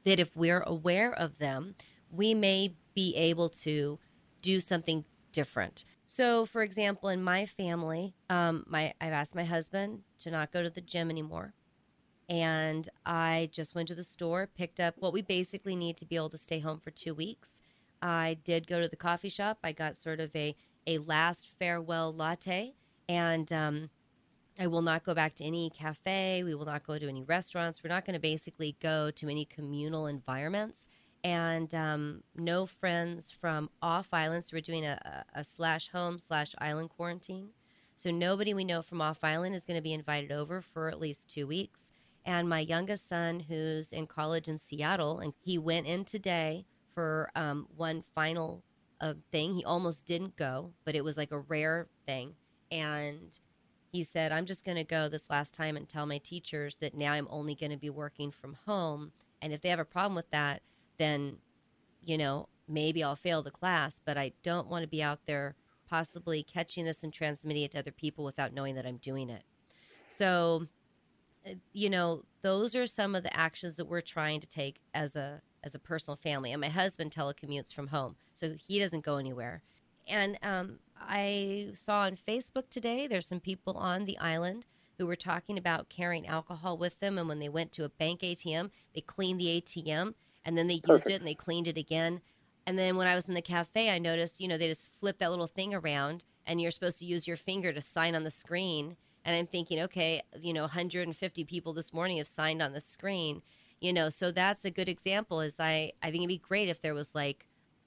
[0.05, 1.75] that if we're aware of them,
[2.11, 3.99] we may be able to
[4.42, 5.87] do something different.
[6.05, 10.62] So, for example, in my family, um, my I've asked my husband to not go
[10.62, 11.55] to the gym anymore,
[12.29, 16.16] and I just went to the store, picked up what we basically need to be
[16.16, 17.62] able to stay home for two weeks.
[18.03, 19.59] I did go to the coffee shop.
[19.64, 20.55] I got sort of a
[20.87, 22.75] a last farewell latte,
[23.09, 23.90] and um,
[24.61, 26.42] I will not go back to any cafe.
[26.44, 27.83] We will not go to any restaurants.
[27.83, 30.87] We're not going to basically go to any communal environments.
[31.25, 34.53] And um, no friends from off islands.
[34.53, 37.49] We're doing a, a, a slash home slash island quarantine.
[37.96, 41.01] So nobody we know from off island is going to be invited over for at
[41.01, 41.90] least two weeks.
[42.27, 47.31] And my youngest son, who's in college in Seattle, and he went in today for
[47.35, 48.62] um, one final
[49.01, 49.55] uh, thing.
[49.55, 52.35] He almost didn't go, but it was like a rare thing.
[52.70, 53.38] And
[53.90, 56.94] he said, I'm just going to go this last time and tell my teachers that
[56.94, 59.11] now I'm only going to be working from home.
[59.42, 60.62] And if they have a problem with that,
[60.98, 61.37] then,
[62.05, 65.57] you know, maybe I'll fail the class, but I don't want to be out there
[65.88, 69.42] possibly catching this and transmitting it to other people without knowing that I'm doing it.
[70.16, 70.66] So,
[71.44, 75.16] uh, you know, those are some of the actions that we're trying to take as
[75.16, 76.53] a as a personal family.
[76.53, 79.62] And my husband telecommutes from home, so he doesn't go anywhere.
[80.09, 84.66] And um, I saw on Facebook today there's some people on the island
[84.98, 87.18] who were talking about carrying alcohol with them.
[87.18, 90.74] And when they went to a bank ATM, they cleaned the ATM and then they
[90.74, 91.08] used Perfect.
[91.08, 92.20] it and they cleaned it again.
[92.66, 95.18] And then when I was in the cafe, I noticed, you know, they just flip
[95.18, 98.30] that little thing around and you're supposed to use your finger to sign on the
[98.30, 98.96] screen.
[99.24, 103.42] And I'm thinking, okay, you know, 150 people this morning have signed on the screen,
[103.80, 105.40] you know, so that's a good example.
[105.40, 107.46] Is I, I think it'd be great if there was like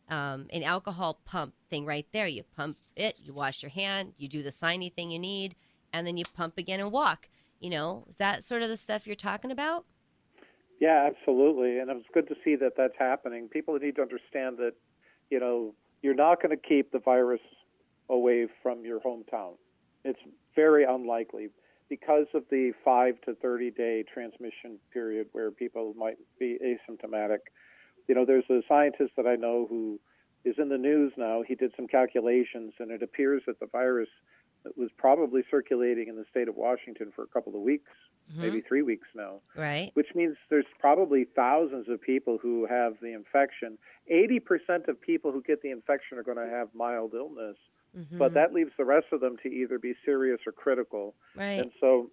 [0.09, 2.27] um, an alcohol pump thing right there.
[2.27, 5.55] You pump it, you wash your hand, you do the signy thing you need,
[5.91, 7.29] and then you pump again and walk.
[7.59, 9.85] You know, is that sort of the stuff you're talking about?
[10.79, 11.79] Yeah, absolutely.
[11.79, 13.47] And it's good to see that that's happening.
[13.47, 14.73] People need to understand that,
[15.29, 17.39] you know, you're not going to keep the virus
[18.09, 19.53] away from your hometown.
[20.03, 20.19] It's
[20.55, 21.49] very unlikely
[21.89, 27.39] because of the 5 to 30 day transmission period where people might be asymptomatic.
[28.07, 29.99] You know, there's a scientist that I know who
[30.43, 31.41] is in the news now.
[31.41, 34.09] He did some calculations, and it appears that the virus
[34.77, 37.91] was probably circulating in the state of Washington for a couple of weeks,
[38.31, 38.41] Mhm.
[38.41, 39.91] maybe three weeks now Right.
[39.95, 43.77] which means there's probably thousands of people who have the infection.
[44.07, 47.57] 80% of people who get the infection are going to have mild illness,
[47.93, 48.17] Mhm.
[48.17, 51.13] but that leaves the rest of them to either be serious or critical.
[51.35, 51.59] right.
[51.61, 52.09] And so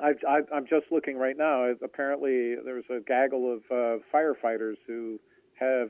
[0.00, 1.72] I've, I'm just looking right now.
[1.82, 5.18] Apparently, there's a gaggle of uh, firefighters who
[5.54, 5.88] have,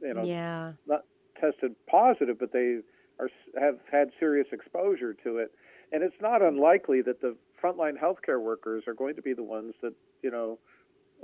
[0.00, 0.72] you know, yeah.
[0.86, 1.04] not
[1.40, 2.78] tested positive, but they
[3.18, 3.28] are
[3.60, 5.52] have had serious exposure to it.
[5.92, 9.74] And it's not unlikely that the frontline healthcare workers are going to be the ones
[9.82, 10.58] that you know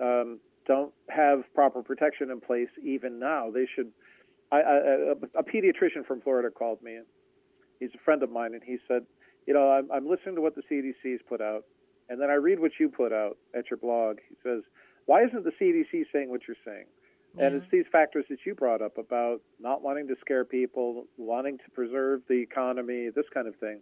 [0.02, 3.50] um, don't have proper protection in place even now.
[3.50, 3.92] They should.
[4.52, 6.98] I, I, a, a pediatrician from Florida called me.
[7.80, 9.02] He's a friend of mine, and he said,
[9.46, 11.64] "You know, I'm, I'm listening to what the CDC's put out,
[12.08, 14.62] and then I read what you put out at your blog." He says,
[15.06, 16.86] "Why isn't the CDC saying what you're saying?"
[17.38, 21.58] And it's these factors that you brought up about not wanting to scare people, wanting
[21.58, 23.80] to preserve the economy, this kind of thing.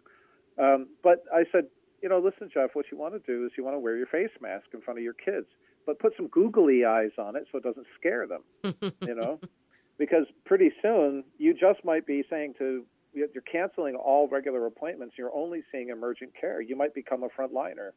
[0.58, 1.66] Um, but I said,
[2.02, 4.06] you know, listen, Jeff, what you want to do is you want to wear your
[4.06, 5.46] face mask in front of your kids,
[5.87, 8.42] but put some googly eyes on it so it doesn't scare them,
[9.02, 9.38] you know?
[9.98, 15.34] Because pretty soon you just might be saying to, you're canceling all regular appointments, you're
[15.34, 16.60] only seeing emergent care.
[16.60, 17.90] You might become a frontliner.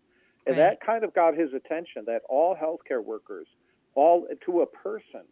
[0.48, 0.70] And Right.
[0.70, 3.48] that kind of got his attention that all healthcare workers,
[3.96, 5.26] all to a person,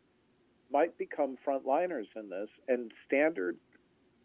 [0.71, 3.57] might become frontliners in this, and standard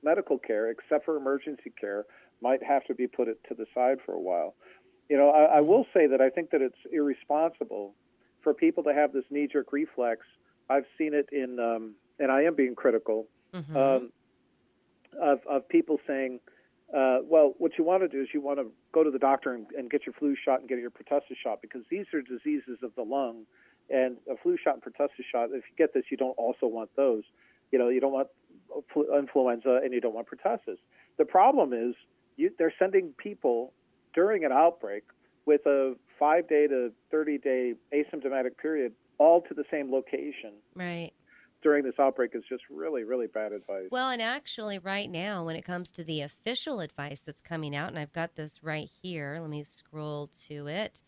[0.02, 2.06] medical care, except for emergency care,
[2.42, 4.54] might have to be put it to the side for a while.
[5.08, 7.94] You know, I, I will say that I think that it's irresponsible
[8.42, 10.26] for people to have this knee-jerk reflex.
[10.70, 13.76] I've seen it in, um, and I am being critical Mhm.
[13.76, 14.12] um,
[15.20, 16.40] of, of people saying,
[16.96, 19.54] uh, well, what you want to do is you want to go to the doctor
[19.54, 22.78] and, and get your flu shot and get your pertussis shot because these are diseases
[22.82, 23.44] of the lung,
[23.88, 25.50] and a flu shot and pertussis shot.
[25.52, 27.22] If you get this, you don't also want those.
[27.70, 28.28] You know, you don't want
[29.16, 30.78] influenza and you don't want pertussis.
[31.18, 31.94] The problem is
[32.36, 33.72] you, they're sending people
[34.14, 35.04] during an outbreak
[35.46, 41.12] with a five day to 30 day asymptomatic period all to the same location right.
[41.62, 43.88] During this outbreak is just really, really bad advice.
[43.90, 47.88] Well, and actually, right now, when it comes to the official advice that's coming out,
[47.88, 49.38] and I've got this right here.
[49.40, 51.02] Let me scroll to it.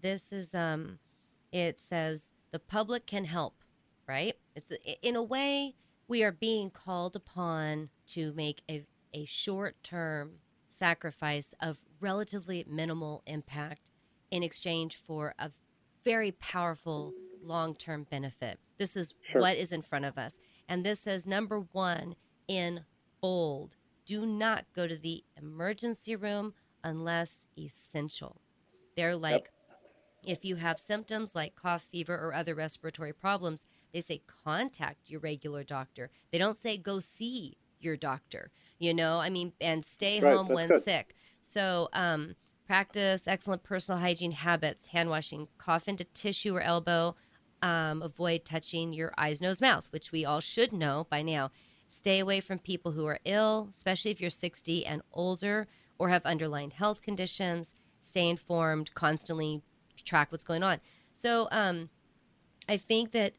[0.00, 0.98] This is um,
[1.52, 3.54] it says the public can help,
[4.06, 4.36] right?
[4.54, 5.74] It's in a way
[6.08, 10.32] we are being called upon to make a a short term
[10.68, 13.90] sacrifice of relatively minimal impact
[14.30, 15.50] in exchange for a
[16.04, 17.12] very powerful
[17.46, 18.58] long term benefit.
[18.78, 19.40] This is Sure.
[19.42, 20.38] what is in front of us.
[20.68, 22.16] And this says number one
[22.48, 22.84] in
[23.20, 26.54] bold do not go to the emergency room
[26.84, 28.40] unless essential.
[28.96, 29.50] They're like,
[30.22, 35.20] If you have symptoms like cough, fever, or other respiratory problems, they say contact your
[35.20, 36.10] regular doctor.
[36.32, 40.48] They don't say go see your doctor, you know, I mean, and stay Right, home
[40.48, 40.82] when good.
[40.82, 41.14] sick.
[41.42, 42.34] So, um,
[42.66, 47.14] practice excellent personal hygiene habits, hand washing, cough into tissue or elbow,
[47.62, 51.50] um, avoid touching your eyes, nose, mouth, which we all should know by now.
[51.88, 55.66] Stay away from people who are ill, especially if you're 60 and older
[55.98, 57.74] or have underlying health conditions.
[58.00, 59.62] Stay informed, constantly
[60.04, 60.80] track what's going on.
[61.14, 61.88] So, um,
[62.68, 63.34] I think that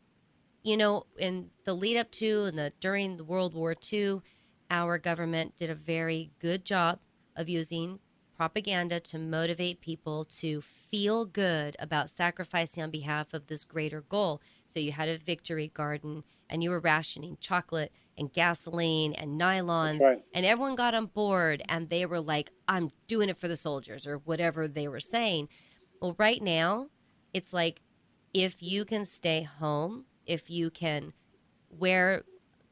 [0.64, 4.22] you know, in the lead up to and the during the World War II,
[4.70, 7.00] our government did a very good job
[7.38, 8.00] of using
[8.38, 14.42] propaganda to motivate people to feel good about sacrificing on behalf of this greater goal.
[14.68, 20.02] So you had a victory garden and you were rationing chocolate and gasoline and nylons
[20.02, 20.22] right.
[20.34, 24.06] and everyone got on board and they were like I'm doing it for the soldiers
[24.06, 25.50] or whatever they were saying.
[26.00, 26.88] Well, right now,
[27.34, 27.82] it's like
[28.34, 31.14] if you can stay home, if you can
[31.70, 32.24] wear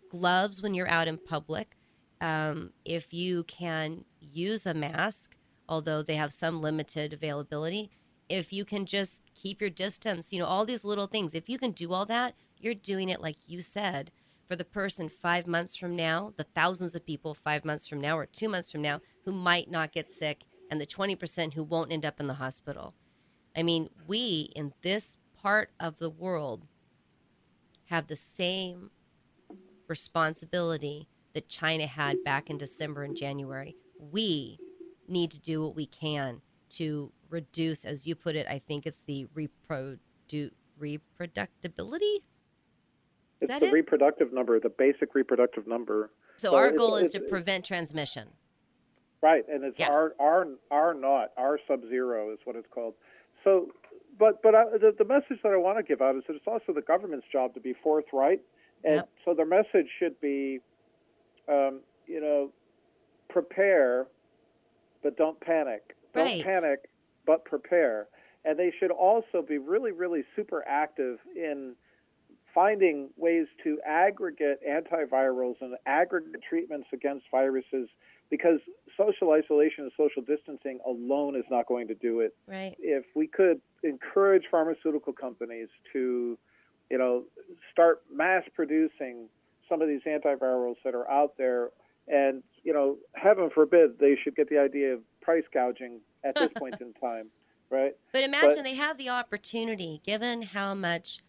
[0.09, 1.75] gloves when you're out in public,
[2.21, 5.34] um, if you can use a mask,
[5.67, 7.89] although they have some limited availability,
[8.29, 11.57] if you can just keep your distance, you know, all these little things, if you
[11.57, 14.11] can do all that, you're doing it like you said
[14.47, 18.17] for the person five months from now, the thousands of people five months from now
[18.17, 21.91] or two months from now who might not get sick, and the 20% who won't
[21.91, 22.93] end up in the hospital.
[23.55, 26.67] I mean, we in this part of the world
[27.85, 28.89] have the same
[29.87, 33.75] responsibility that China had back in December and January.
[33.99, 34.59] We
[35.07, 36.41] need to do what we can
[36.71, 42.19] to reduce, as you put it, I think it's the reprodu- reproductibility.
[43.41, 43.71] It's the it?
[43.71, 46.11] reproductive number, the basic reproductive number.
[46.37, 48.27] So, So our goal is to prevent transmission.
[49.21, 49.89] Right, and it's Yeah.
[49.89, 52.93] R R R naught, R sub zero is what it's called.
[53.43, 53.71] So,
[54.19, 56.47] but but I, the, the message that I want to give out is that it's
[56.47, 58.41] also the government's job to be forthright,
[58.83, 59.09] and Yep.
[59.23, 60.59] so their message should be,
[61.47, 62.51] um, you know,
[63.29, 64.07] prepare,
[65.05, 65.95] but don't panic.
[66.15, 66.89] Don't panic,
[67.27, 68.07] but prepare.
[68.43, 71.75] And they should also be really, really super active in
[72.55, 77.87] finding ways to aggregate antivirals and aggregate treatments against viruses
[78.31, 78.59] because
[78.97, 82.35] social isolation and social distancing alone is not going to do it.
[82.47, 82.75] Right.
[82.79, 86.35] If we could encourage pharmaceutical companies to,
[86.89, 87.25] you know,
[87.71, 89.29] start mass producing
[89.69, 91.69] some of these antivirals that are out there,
[92.07, 96.49] and you know, heaven forbid they should get the idea of price gouging at this
[96.57, 97.29] point in time,
[97.69, 97.93] right?
[98.13, 101.19] But imagine But- they have the opportunity, given how much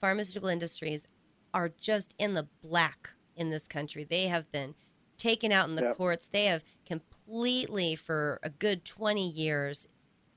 [0.00, 1.06] pharmaceutical industries
[1.54, 4.04] are just in the black in this country.
[4.04, 4.74] They have been
[5.16, 5.96] taken out in the Yep.
[5.96, 6.28] courts.
[6.28, 9.86] They have completely, for a good 20 years,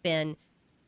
[0.03, 0.35] been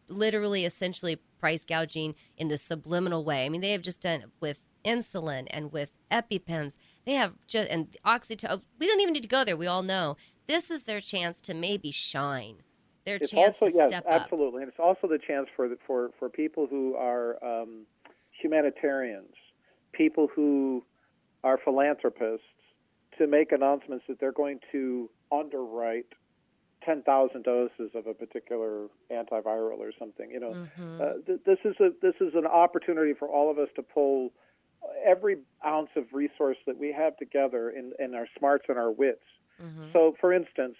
[0.07, 3.45] literally, essentially price gouging in this subliminal way.
[3.45, 6.77] I mean, they have just done it with insulin and with EpiPens.
[7.05, 8.61] They have just, and oxytocin.
[8.79, 9.57] We don't even need to go there.
[9.57, 10.17] We all know.
[10.47, 12.57] This is their chance to maybe shine.
[13.05, 14.21] Their it's chance also to yes, step up.
[14.23, 17.85] absolutely, and it's also the chance for the, for for people who are um,
[18.41, 19.33] humanitarians,
[19.91, 20.83] people who
[21.43, 22.45] are philanthropists,
[23.17, 26.05] to make announcements that they're going to underwrite
[26.83, 30.29] ten thousand doses of a particular antiviral or something.
[30.31, 31.01] You know, Mhm.
[31.01, 34.31] uh, th- this is a this is an opportunity for all of us to pull
[35.05, 39.23] every ounce of resource that we have together in, in our smarts and our wits.
[39.61, 39.91] Mhm.
[39.93, 40.75] So, for instance,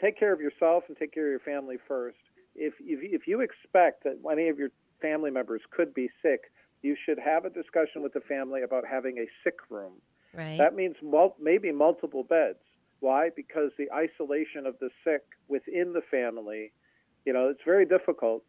[0.00, 2.18] take care of yourself and take care of your family first.
[2.54, 6.50] If if, if you expect that any of your family members could be sick,
[6.82, 10.00] you should have a discussion with the family about having a sick room.
[10.32, 10.58] Right.
[10.58, 12.58] That means mul- maybe multiple beds.
[13.00, 13.30] Why?
[13.30, 16.72] Because the isolation of the sick within the family,
[17.24, 18.44] you know, it's very difficult.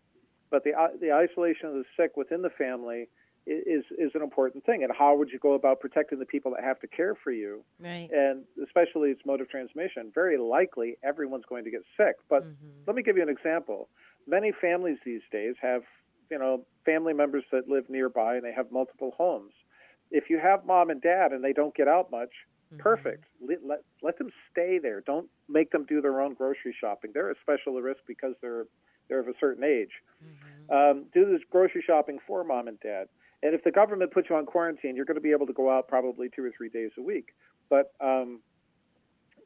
[0.50, 3.08] But the the isolation of the sick within the family
[3.48, 4.84] is is an important thing.
[4.84, 7.64] And how would you go about protecting the people that have to care for you?
[7.80, 8.10] right.
[8.12, 10.12] And especially its mode of transmission.
[10.14, 12.16] Very likely, everyone's going to get sick.
[12.30, 12.86] But Mhm.
[12.88, 13.90] let me give you an example.
[14.28, 15.84] Many families these days have,
[16.30, 19.54] you know, family members that live nearby and they have multiple homes.
[20.12, 22.32] If you have mom and dad and they don't get out much,
[22.72, 22.84] Mm-hmm.
[22.84, 23.26] perfect.
[23.42, 25.02] Let, let, let them stay there.
[25.02, 27.12] Don't make them do their own grocery shopping.
[27.14, 28.66] They're a special risk because they're
[29.10, 29.92] they're of a certain age.
[30.24, 30.72] Mhm.
[30.74, 33.10] Um, do this grocery shopping for mom and dad.
[33.44, 35.70] And if the government puts you on quarantine, you're going to be able to go
[35.72, 37.30] out probably two or three days a week.
[37.70, 38.42] But um,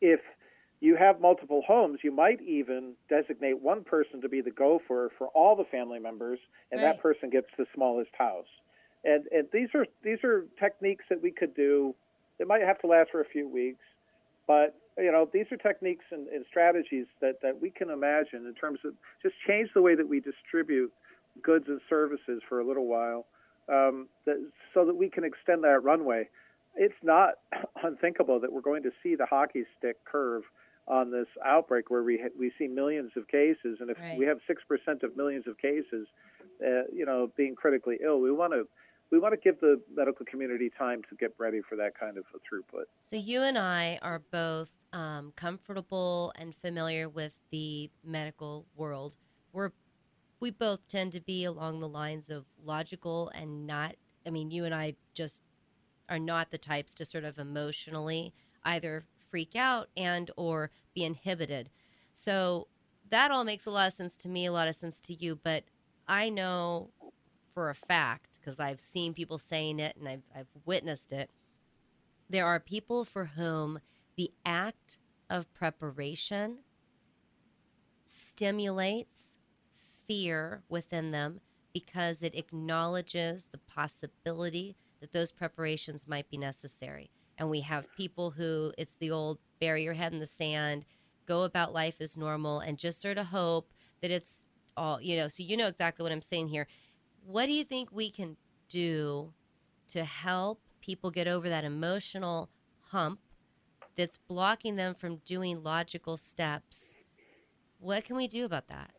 [0.02, 0.20] if
[0.82, 5.28] you have multiple homes, you might even designate one person to be the gopher for
[5.30, 6.40] all the family members,
[6.72, 6.96] and Right.
[6.96, 8.48] that person gets the smallest house.
[9.04, 11.96] And and these are these are techniques that we could do.
[12.40, 13.84] It might have to last for a few weeks,
[14.48, 18.54] but you know these are techniques and, and strategies that, that we can imagine in
[18.56, 20.92] terms of just change the way that we distribute
[21.42, 23.26] goods and services for a little while,
[23.70, 24.36] um, that,
[24.74, 26.30] so that we can extend that runway.
[26.76, 27.36] It's not
[27.84, 30.44] unthinkable that we're going to see the hockey stick curve
[30.88, 34.18] on this outbreak where we ha- we see millions of cases, and if Right.
[34.18, 36.08] we have six percent of millions of cases,
[36.62, 38.68] uh, you know, being critically ill, we want to
[39.12, 42.26] we want to give the medical community time to get ready for that kind of
[42.34, 42.86] a throughput.
[43.02, 49.16] So you and I are both um, comfortable and familiar with the medical world.
[49.54, 49.72] We're
[50.46, 53.96] we both tend to be along the lines of logical and not.
[54.28, 55.42] I mean, you and I just
[56.08, 58.32] are not the types to sort of emotionally
[58.64, 61.72] either freak out and or be inhibited.
[62.14, 62.68] So
[63.10, 65.40] that all makes a lot of sense to me, a lot of sense to you.
[65.42, 65.64] But
[66.08, 66.92] I know
[67.56, 71.32] for a fact because I've seen people saying it and I've, I've witnessed it
[72.30, 73.80] there are people for whom
[74.16, 76.60] the act of preparation
[78.06, 79.35] stimulates
[80.08, 81.40] fear within them
[81.74, 87.10] because it acknowledges the possibility that those preparations might be necessary.
[87.38, 90.86] And we have people who it's the old bury your head in the sand,
[91.26, 94.46] go about life as normal, and just sort of hope that it's
[94.78, 95.28] all, you know.
[95.28, 96.68] So, you know exactly what I'm saying here.
[97.26, 98.38] What do you think we can
[98.70, 99.34] do
[99.90, 102.50] to help people get over that emotional
[102.80, 103.20] hump
[103.96, 106.96] that's blocking them from doing logical steps?
[107.80, 108.92] What can we do about that?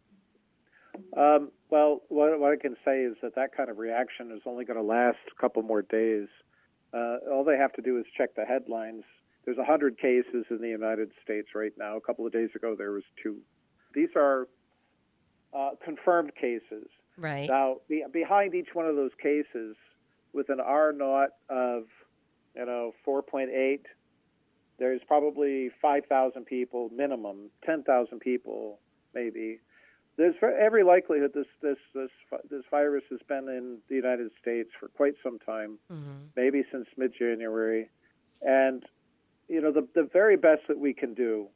[1.17, 4.64] Um, well, what, what I can say is that that kind of reaction is only
[4.64, 6.29] going to last a couple more days.
[6.93, 9.03] Uh, all they have to do is check the headlines.
[9.45, 11.97] There's 100 cases in the United States right now.
[11.97, 13.39] A couple of days ago, there was two.
[13.95, 14.49] These are
[15.57, 16.89] uh, confirmed cases.
[17.17, 17.49] Right.
[17.49, 19.77] Now, be, behind each one of those cases,
[20.33, 21.85] with an R naught of,
[22.55, 23.81] you know, 4.8,
[24.79, 28.81] there's probably 5,000 people minimum, 10,000 people
[29.14, 29.61] maybe.
[30.17, 32.11] There's every likelihood this this this
[32.51, 36.12] this virus has been in the United States for quite some time, Mm-hmm.
[36.37, 37.91] maybe since mid-January,
[38.43, 38.83] and
[39.49, 41.49] you know the the very best that we can do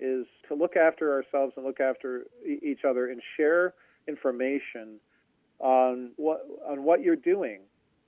[0.00, 3.74] is to look after ourselves and look after e- each other and share
[4.08, 4.98] information
[5.58, 7.60] on what on what you're doing.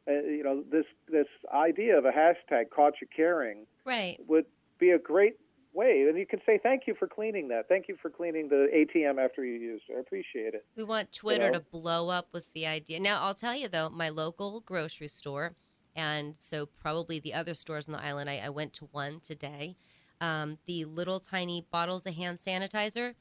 [0.08, 4.18] Uh, you know this this idea of a hashtag caught you caring Right.
[4.26, 4.46] would
[4.78, 5.34] be a great
[5.78, 7.68] way, and you can say thank you for cleaning that.
[7.68, 9.94] Thank you for cleaning the ATM after you used it.
[9.96, 10.66] I appreciate it.
[10.76, 11.60] We want Twitter know?
[11.60, 12.98] to blow up with the idea.
[12.98, 15.54] Now, I'll tell you though, my local grocery store,
[15.94, 19.76] and so probably the other stores on the island, I, I went to one today.
[20.20, 23.14] Um, the little tiny bottles of hand sanitizer,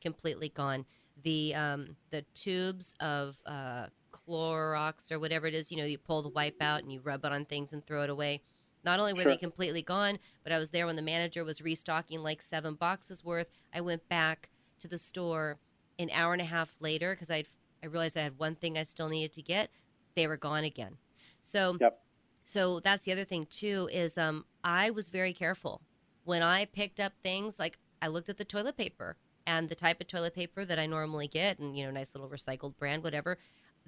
[0.00, 0.86] completely gone.
[1.22, 6.22] The um, the tubes of uh, Clorox or whatever it is, you know, you pull
[6.22, 8.40] the wipe out and you rub it on things and throw it away.
[8.84, 9.24] Not only were Sure.
[9.24, 13.24] they completely gone, but I was there when the manager was restocking like seven boxes
[13.24, 13.48] worth.
[13.72, 14.50] I went back
[14.80, 15.58] to the store
[15.98, 17.44] an hour and a half later because I
[17.82, 19.70] I realized I had one thing I still needed to get.
[20.16, 20.98] They were gone again.
[21.40, 22.02] So Yep.
[22.44, 25.82] so that's the other thing too is um I was very careful
[26.24, 29.16] when I picked up things like I looked at the toilet paper
[29.46, 32.30] and the type of toilet paper that I normally get and you know nice little
[32.30, 33.38] recycled brand whatever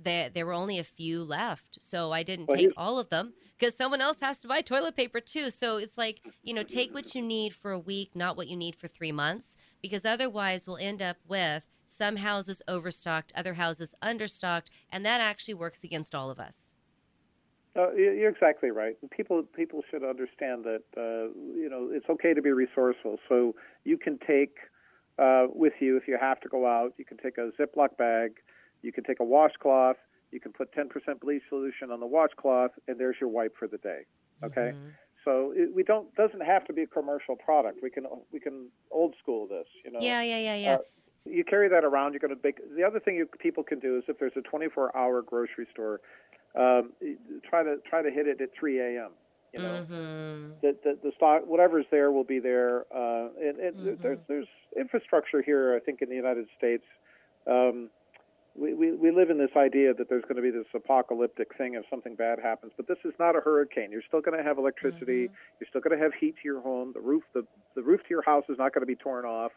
[0.04, 3.34] there there were only a few left so I didn't Well, take all of them
[3.58, 6.94] because someone else has to buy toilet paper too so it's like you know take
[6.94, 10.66] what you need for a week not what you need for 3 months because otherwise
[10.66, 16.14] we'll end up with some houses overstocked other houses understocked and that actually works against
[16.14, 16.72] all of us
[17.76, 18.96] Uh, you- you're exactly right.
[19.10, 21.28] People people should understand that uh,
[21.62, 23.18] you know it's okay to be resourceful.
[23.28, 24.56] So you can take
[25.18, 26.94] uh, with you if you have to go out.
[26.98, 28.30] You can take a Ziploc bag.
[28.82, 29.96] You can take a washcloth.
[30.32, 30.88] You can put 10%
[31.20, 34.02] bleach solution on the washcloth, and there's your wipe for the day.
[34.42, 34.72] Okay.
[34.74, 34.92] Mhm.
[35.24, 37.82] So it, we don't doesn't have to be a commercial product.
[37.82, 39.66] We can we can old school this.
[39.84, 40.00] You know.
[40.00, 40.78] yeah yeah yeah yeah Uh,
[41.26, 42.12] you carry that around.
[42.14, 42.56] You're going to make.
[42.74, 46.00] The other thing you, people can do is if there's a 24-hour grocery store,
[46.54, 46.92] um,
[47.48, 49.10] try to try to hit it at 3 a.m.
[49.52, 50.60] You know, Mhm.
[50.62, 52.86] the, the the stock whatever's there will be there.
[52.94, 54.00] Uh, and and Mhm.
[54.00, 55.74] there's there's infrastructure here.
[55.76, 56.84] I think in the United States.
[57.46, 57.90] Um,
[58.54, 61.74] we, we, we live in this idea that there's going to be this apocalyptic thing
[61.74, 63.90] if something bad happens, but this is not a hurricane.
[63.92, 65.26] You're still going to have electricity.
[65.26, 65.34] Mm-hmm.
[65.60, 66.92] You're still going to have heat to your home.
[66.92, 69.52] The roof the, the roof to your house is not going to be torn off.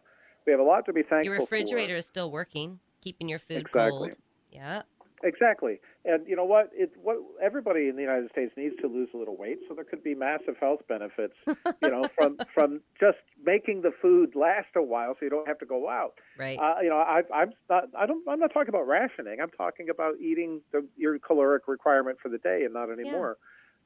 [0.45, 1.25] We have a lot to be thankful for.
[1.25, 1.41] Your for.
[1.43, 3.89] refrigerator is still working, keeping your food Exactly.
[3.89, 4.17] cold.
[4.51, 4.83] Yeah.
[5.23, 5.79] Exactly.
[6.03, 6.69] And you know what?
[6.73, 9.85] It what everybody in the United States needs to lose a little weight, so there
[9.85, 14.83] could be massive health benefits, you know, from from just making the food last a
[14.83, 16.15] while, so you don't have to go out.
[16.37, 16.59] Right.
[16.59, 17.85] Uh, you know, I, I'm not.
[17.97, 18.27] I don't.
[18.27, 19.39] I'm not talking about rationing.
[19.41, 23.37] I'm talking about eating the, your caloric requirement for the day and not anymore.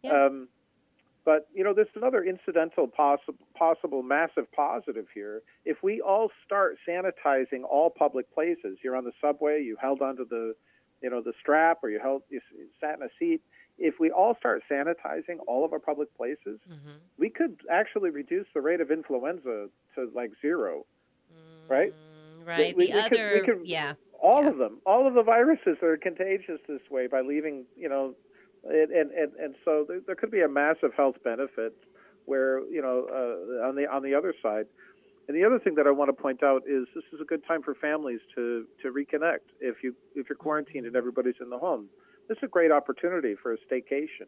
[0.04, 0.26] Yeah.
[0.26, 0.48] Um,
[1.24, 5.42] but you know, there's another incidental possible possible massive positive here.
[5.66, 10.26] If we all start sanitizing all public places, you're on the subway, you held onto
[10.26, 10.56] the
[11.02, 12.42] you know, the strap or you held, you
[12.82, 13.42] sat in a seat.
[13.80, 16.98] If we all start sanitizing all of our public places, Mm-hmm.
[17.20, 20.86] we could actually reduce the rate of influenza to like zero.
[21.68, 21.94] Right?
[21.94, 22.76] Mm, Right.
[22.76, 23.94] we- the we other, we could- yeah.
[24.20, 24.50] all Yeah.
[24.50, 28.16] of them, all of the viruses that are contagious this way by leaving, you know,
[28.64, 31.74] and and and, and so there, there could be a massive health benefit
[32.26, 34.66] where you know uh, on the on the other side.
[35.28, 37.46] And the other thing that I want to point out is this is a good
[37.46, 39.46] time for families to to reconnect.
[39.60, 41.90] If you if you're quarantined and everybody's in the home,
[42.30, 44.28] this is a great opportunity for a staycation.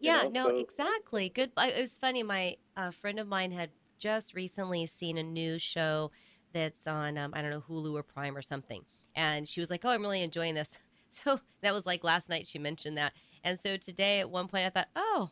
[0.00, 1.28] Yeah, know, no, so- exactly.
[1.28, 1.52] Good.
[1.58, 2.22] It was funny.
[2.22, 6.10] My uh, friend of mine had just recently seen a new show
[6.52, 8.84] that's on, um, I don't know, Hulu or Prime or something.
[9.14, 10.78] And she was like, oh, I'm really enjoying this.
[11.12, 13.14] So that was like last night she mentioned that.
[13.42, 15.30] And so today at one point I thought, oh,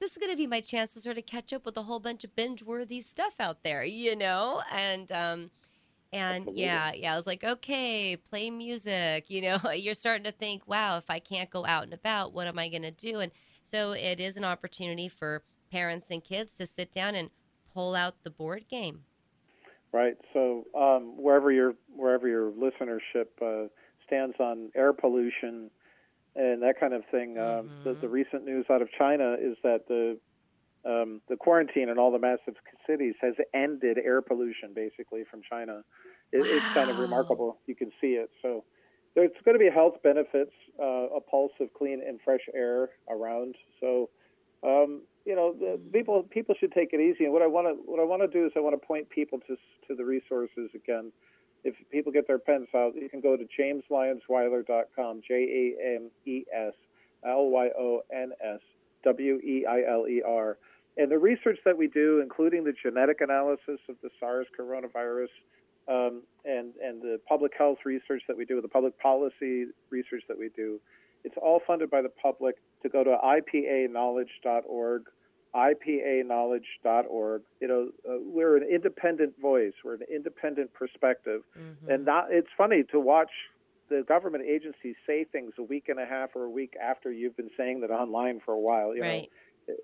[0.00, 2.00] this is going to be my chance to sort of catch up with a whole
[2.00, 4.62] bunch of binge worthy stuff out there, you know?
[4.72, 5.50] And, um,
[6.12, 6.62] and Absolutely.
[6.62, 9.26] yeah, yeah, I was like, okay, play music.
[9.28, 12.46] You know, you're starting to think, wow, if I can't go out and about, what
[12.46, 13.20] am I going to do?
[13.20, 13.32] And
[13.62, 17.30] so it is an opportunity for parents and kids to sit down and
[17.74, 19.02] pull out the board game.
[19.92, 20.16] Right.
[20.32, 23.68] So um, wherever your wherever your listenership uh,
[24.06, 25.70] stands on air pollution
[26.38, 29.88] and that kind of thing, um, the, the recent news out of China is that
[29.88, 30.18] the
[30.86, 32.54] um, the quarantine in all the massive
[32.86, 35.82] cities has ended air pollution basically from China.
[36.32, 37.58] It, It's kind of remarkable.
[37.66, 38.30] You can see it.
[38.42, 38.64] So
[39.14, 43.56] there's going to be health benefits, uh, a pulse of clean and fresh air around.
[43.80, 44.08] So
[44.62, 47.24] um, you know, the people people should take it easy.
[47.24, 49.10] And what I want to what I want to do is I want to point
[49.10, 49.56] people to
[49.88, 51.12] to the resources again.
[51.68, 55.34] If people get their pens out, you can go to jameslyonsweiler.com, J
[55.78, 56.72] A M E S
[57.26, 58.60] L Y O N S
[59.04, 60.56] W E I L E R.
[60.96, 65.28] And the research that we do, including the genetic analysis of the SARS coronavirus,
[65.88, 70.38] um, and and the public health research that we do, the public policy research that
[70.38, 70.80] we do,
[71.24, 72.56] it's all funded by the public.
[72.82, 75.02] To go to ipa-knowledge.org,
[75.54, 77.42] ipa-knowledge.org.
[77.60, 79.72] You know, uh, we're an independent voice.
[79.84, 81.88] We're an independent perspective, Mhm.
[81.88, 83.30] and not, it's funny to watch
[83.88, 87.36] the government agencies say things a week and a half or a week after you've
[87.36, 88.94] been saying that online for a while.
[88.94, 89.30] You know, right.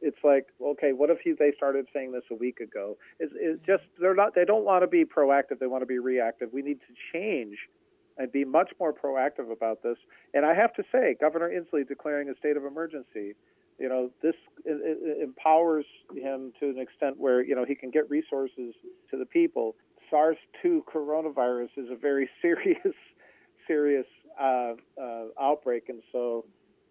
[0.03, 3.63] it's like okay what if you, they started saying this a week ago it's, it's
[3.67, 6.63] just they're not they don't want to be proactive they want to be reactive we
[6.63, 7.69] need to change
[8.17, 9.99] and be much more proactive about this
[10.33, 13.35] and i have to say governor inslee declaring a state of emergency
[13.79, 14.35] you know this
[15.23, 18.75] empowers him to an extent where you know he can get resources
[19.11, 19.75] to the people
[20.11, 22.95] sars-2 coronavirus is a very serious
[23.67, 24.07] serious
[24.41, 26.45] uh, uh, outbreak and so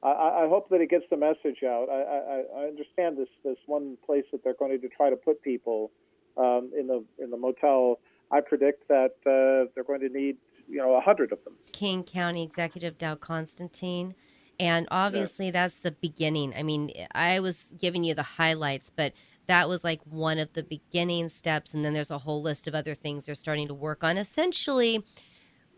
[0.04, 1.88] I, I hope that it gets the message out.
[1.90, 5.42] I, I, I understand this this one place that they're going to try to put
[5.42, 5.92] people
[6.38, 8.00] um, in the in the motel.
[8.32, 11.54] I predict that uh, they're going to need you know a hundred of them.
[11.72, 14.16] King County Executive Dow Constantine.
[14.60, 16.54] And obviously, that's the beginning.
[16.56, 19.14] I mean, I was giving you the highlights, but
[19.47, 21.74] that was like one of the beginning steps.
[21.74, 24.18] And then there's a whole list of other things they're starting to work on.
[24.18, 25.04] Essentially,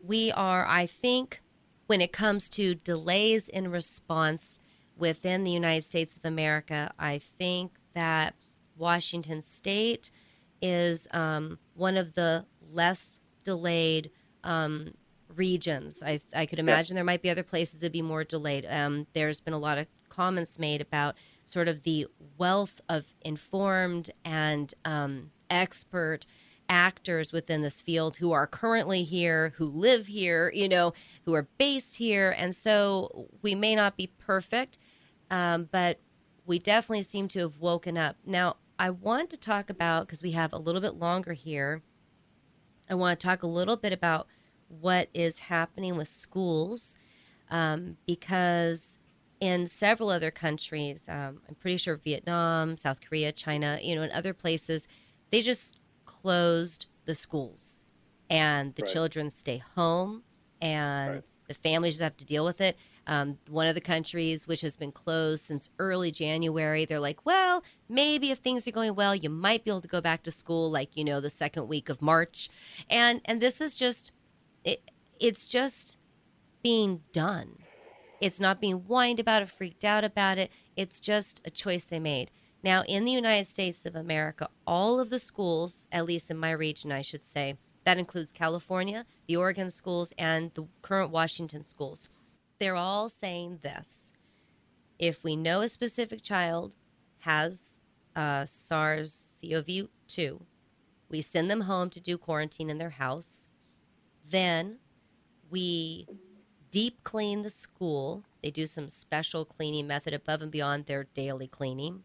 [0.04, 1.42] we are, I think,
[1.88, 4.60] when it comes to delays in response
[4.98, 8.36] within the United States of America, I think that
[8.78, 10.12] Washington State
[10.62, 14.10] is um, one of the less delayed
[14.44, 14.94] um,
[15.36, 16.02] regions.
[16.04, 18.66] I, I could imagine there might be other places that'd be more delayed.
[18.70, 21.16] Um, there's been a lot of comments made about
[21.46, 22.08] sort of the
[22.38, 26.26] wealth of informed and um, expert
[26.68, 30.94] actors within this field who are currently here, who live here, you know,
[31.26, 32.32] who are based here.
[32.38, 34.80] And so we may not be perfect,
[35.30, 36.00] um, but
[36.46, 38.16] we definitely seem to have woken up.
[38.26, 41.82] Now, I want to talk about, because we have a little bit longer here,
[42.90, 44.28] I want to talk a little bit about
[44.68, 46.98] what is happening with schools
[47.50, 48.98] um, because
[49.40, 54.12] in several other countries, um, I'm pretty sure Vietnam, South Korea, China, you know, and
[54.12, 54.88] other places,
[55.32, 57.86] they just closed the schools
[58.30, 58.84] and the Right.
[58.84, 60.24] children stay home
[60.62, 61.26] and Right.
[61.48, 62.76] the families just have to deal with it.
[63.06, 67.62] Um, one of the countries which has been closed since early January, they're like, well,
[67.88, 70.72] maybe if things are going well, you might be able to go back to school,
[70.72, 72.50] like you know, the second week of March,
[72.90, 74.12] and and this is just,
[74.66, 75.98] it, it's just
[76.62, 77.58] being done.
[78.20, 80.52] It's not being whined about or freaked out about it.
[80.76, 82.32] It's just a choice they made.
[82.64, 86.52] Now, in the United States of America, all of the schools, at least in my
[86.52, 87.56] region, I should say,
[87.86, 92.10] that includes California, the Oregon schools, and the current Washington schools,
[92.58, 94.12] they're all saying this.
[94.98, 96.76] If we know a specific child
[97.20, 97.80] has
[98.16, 100.42] uh, SARS CoV 2,
[101.10, 103.48] we send them home to do quarantine in their house.
[104.30, 104.78] Then
[105.50, 106.08] we
[106.72, 108.24] deep clean the school.
[108.44, 112.04] They do some special cleaning method above and beyond their daily cleaning.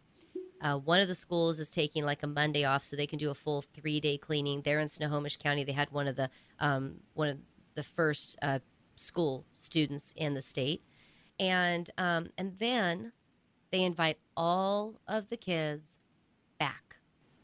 [0.63, 3.31] Uh, one of the schools is taking like a Monday off, so they can do
[3.31, 4.63] a full three day cleaning.
[4.63, 7.39] There in Snohomish County, they had one of the um, one of
[7.75, 8.59] the first uh,
[8.95, 10.83] school students in the state,
[11.39, 13.13] and um, and then
[13.71, 15.97] they invite all of the kids
[16.59, 16.97] back.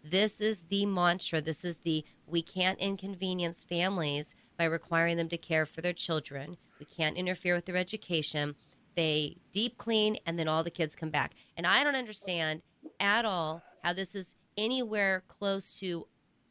[0.05, 1.41] This is the mantra.
[1.41, 6.57] This is the we can't inconvenience families by requiring them to care for their children.
[6.79, 8.55] We can't interfere with their education.
[8.95, 11.35] They deep clean and then all the kids come back.
[11.57, 12.63] And I don't understand
[13.01, 16.07] at all how this is anywhere close to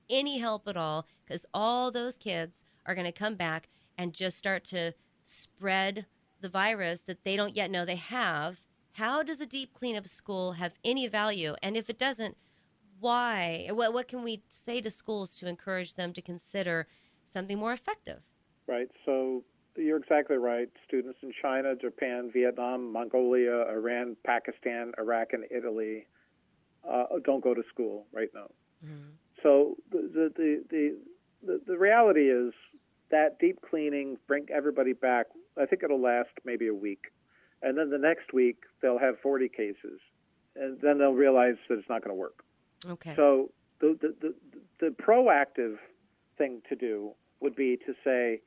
[0.10, 4.38] any help at all because all those kids are going to come back and just
[4.38, 4.94] start to
[5.24, 6.06] spread
[6.42, 8.62] the virus that they don't yet know they have.
[8.94, 11.56] How does a deep clean of school have any value?
[11.64, 12.38] And if it doesn't,
[13.00, 13.68] why?
[13.72, 16.88] What, what can we say to schools to encourage them to consider
[17.26, 18.22] something more effective?
[18.68, 18.90] Right.
[19.06, 19.44] So
[19.78, 20.70] you're exactly right.
[20.88, 26.08] Students in China, Japan, Vietnam, Mongolia, Iran, Pakistan, Iraq, and Italy
[26.90, 28.48] uh, don't go to school right now.
[28.86, 29.10] Mm-hmm.
[29.44, 30.98] So the, the the,
[31.46, 32.54] the the reality is
[33.12, 35.28] that deep cleaning bring everybody back.
[35.58, 37.12] I think it'll last maybe a week,
[37.62, 40.00] and then the next week they'll have 40 cases,
[40.56, 42.44] and then they'll realize that it's not going to work.
[42.88, 43.14] Okay.
[43.16, 44.36] So the, the the
[44.80, 45.78] the proactive
[46.38, 47.12] thing to do
[47.42, 48.42] would be to say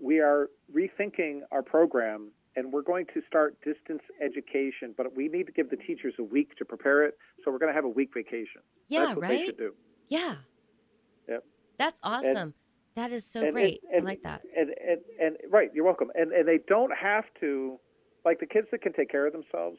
[0.00, 5.46] we are rethinking our program and we're going to start distance education, but we need
[5.46, 7.16] to give the teachers a week to prepare it.
[7.44, 8.60] So we're going to have a week vacation.
[8.88, 9.38] Yeah, That's what right.
[9.38, 9.74] They should do.
[10.08, 10.34] Yeah.
[11.28, 11.44] Yep.
[11.78, 12.36] That's awesome.
[12.36, 12.52] And,
[12.94, 13.80] that is so and, great.
[13.90, 14.42] And, I like that.
[14.54, 16.10] And, and and right, you're welcome.
[16.14, 17.78] And and they don't have to,
[18.24, 19.78] like the kids that can take care of themselves,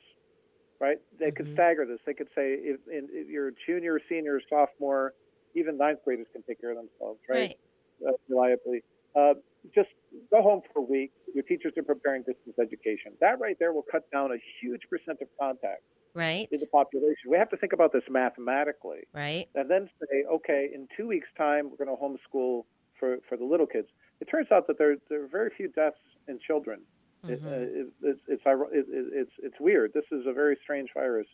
[0.79, 0.97] right?
[1.19, 1.35] They mm-hmm.
[1.35, 1.99] could stagger this.
[2.07, 5.13] They could say if, in, if you're a junior, senior, sophomore,
[5.55, 7.57] even ninth graders can take care of themselves, right?
[8.01, 8.09] right.
[8.09, 8.83] Uh, reliably.
[9.15, 9.33] Uh,
[9.73, 9.89] just
[10.31, 11.11] go home for a week.
[11.33, 13.13] Your teachers are preparing distance education.
[13.21, 15.83] That right there will cut down a huge percent of contact
[16.13, 16.47] right.
[16.51, 17.29] in the population.
[17.29, 19.07] We have to think about this mathematically.
[19.13, 19.47] Right.
[19.55, 22.63] And then say, okay, in two weeks' time, we're going to homeschool
[22.99, 23.87] for, for the little kids.
[24.21, 25.97] It turns out that there, there are very few deaths
[26.27, 26.81] in children.
[27.25, 27.33] Mm-hmm.
[27.33, 29.93] It, uh, it, it's, it's, it, it's, it's weird.
[29.93, 31.27] This is a very strange virus.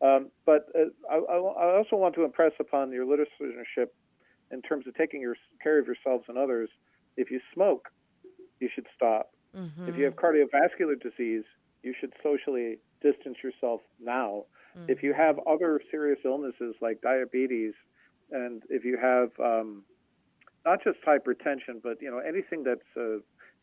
[0.00, 3.88] Um, but uh, I, I also want to impress upon your listenership
[4.52, 6.70] in terms of taking your, care of yourselves and others–
[7.18, 7.88] if you smoke,
[8.60, 9.32] you should stop.
[9.54, 9.88] Mm-hmm.
[9.88, 11.44] If you have cardiovascular disease,
[11.82, 14.44] you should socially distance yourself now.
[14.76, 14.90] Mm-hmm.
[14.90, 17.74] If you have other serious illnesses like diabetes,
[18.30, 19.82] and if you have um,
[20.64, 23.18] not just hypertension, but you know anything that's uh,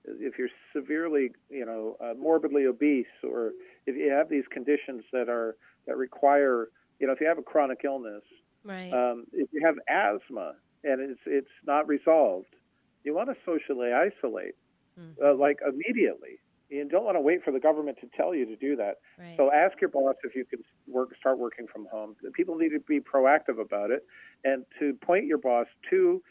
[0.07, 3.51] if you're severely, you know, uh, morbidly obese, or
[3.85, 5.55] if you have these conditions that are
[5.87, 8.23] that require, you know, if you have a chronic illness,
[8.63, 8.91] right.
[8.91, 10.53] um, if you have asthma
[10.83, 12.55] and it's it's not resolved,
[13.03, 14.55] you want to socially isolate,
[14.99, 15.23] mm-hmm.
[15.23, 16.39] uh, like immediately.
[16.69, 18.95] You don't want to wait for the government to tell you to do that.
[19.19, 19.35] Right.
[19.37, 22.15] So ask your boss if you can work, start working from home.
[22.33, 24.03] People need to be proactive about it,
[24.43, 26.23] and to point your boss to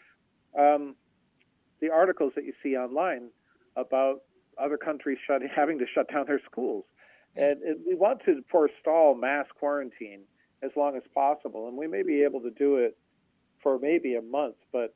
[0.58, 0.96] um,
[1.80, 3.28] the articles that you see online
[3.76, 4.20] about
[4.62, 6.84] other countries shutting, having to shut down their schools.
[7.36, 10.20] And, and we want to forestall mass quarantine
[10.62, 12.96] as long as possible, and we may be able to do it
[13.62, 14.94] for maybe a month, but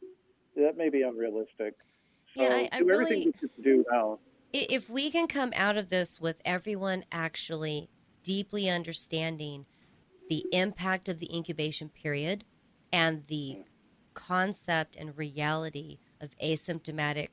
[0.57, 1.75] that may be unrealistic.
[2.37, 4.19] So yeah, I, I do really, everything we can do now.
[4.53, 7.91] If we can come out of this with everyone actually
[8.23, 9.67] deeply understanding
[10.29, 12.45] the impact of the incubation period
[12.93, 13.59] and the
[14.15, 17.29] concept and reality of asymptomatic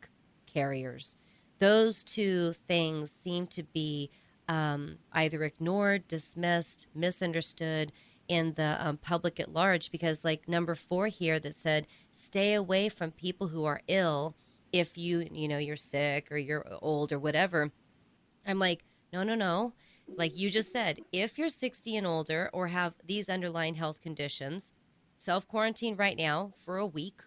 [0.46, 1.18] carriers,
[1.60, 4.10] those two things seem to be
[4.48, 7.92] um, either ignored, dismissed, misunderstood
[8.28, 12.90] in the um, public at large because like number four here that said stay away
[12.90, 14.36] from people who are ill
[14.72, 17.72] if you you know you're sick or you're old or whatever.
[18.46, 18.84] I'm like
[19.14, 19.74] no no no.
[20.08, 24.74] Like you just said if you're 60 and older or have these underlying health conditions
[25.18, 27.22] self quarantine right now for a week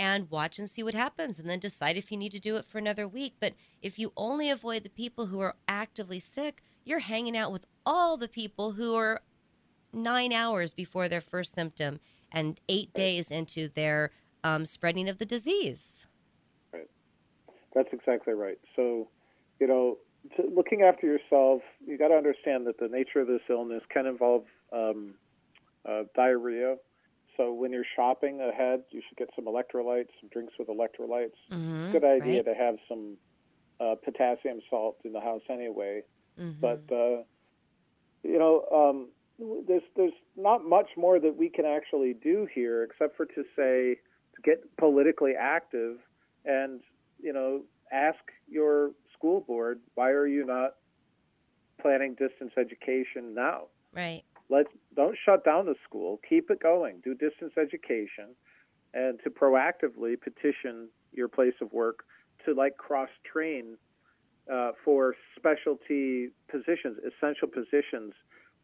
[0.00, 2.64] and watch and see what happens and then decide if you need to do it
[2.64, 7.00] for another week but if you only avoid the people who are actively sick you're
[7.00, 9.20] hanging out with all the people who are
[9.92, 12.00] nine hours before their first symptom
[12.32, 14.10] and eight days into their
[14.44, 16.06] um, spreading of the disease.
[16.72, 16.88] Right.
[17.74, 18.58] That's exactly right.
[18.76, 19.08] So,
[19.58, 19.98] you know,
[20.54, 24.44] looking after yourself, you got to understand that the nature of this illness can involve
[24.72, 25.14] um,
[25.88, 26.76] uh, diarrhea.
[27.40, 31.38] So when you're shopping ahead, you should get some electrolytes, some drinks with electrolytes.
[31.50, 32.44] Mm-hmm, Good idea right.
[32.44, 33.16] to have some
[33.80, 36.02] uh, potassium salt in the house anyway.
[36.38, 36.60] Mm-hmm.
[36.60, 37.22] But uh,
[38.22, 39.08] you know, um,
[39.66, 43.96] there's there's not much more that we can actually do here except for to say
[44.34, 45.96] to get politically active
[46.44, 46.80] and
[47.22, 48.18] you know ask
[48.50, 50.74] your school board, why are you not
[51.80, 53.68] planning distance education now?
[53.94, 54.24] Right.
[54.50, 56.20] Let don't shut down the school.
[56.28, 57.00] Keep it going.
[57.04, 58.34] Do distance education,
[58.94, 62.04] and to proactively petition your place of work
[62.44, 63.76] to like cross train
[64.52, 68.14] uh, for specialty positions, essential positions,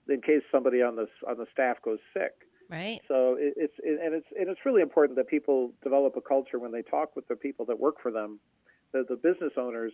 [0.08, 2.32] in case somebody on the on the staff goes sick.
[2.68, 3.00] Right.
[3.06, 6.58] So it, it's it, and it's and it's really important that people develop a culture
[6.58, 8.40] when they talk with the people that work for them.
[8.92, 9.92] That the business owners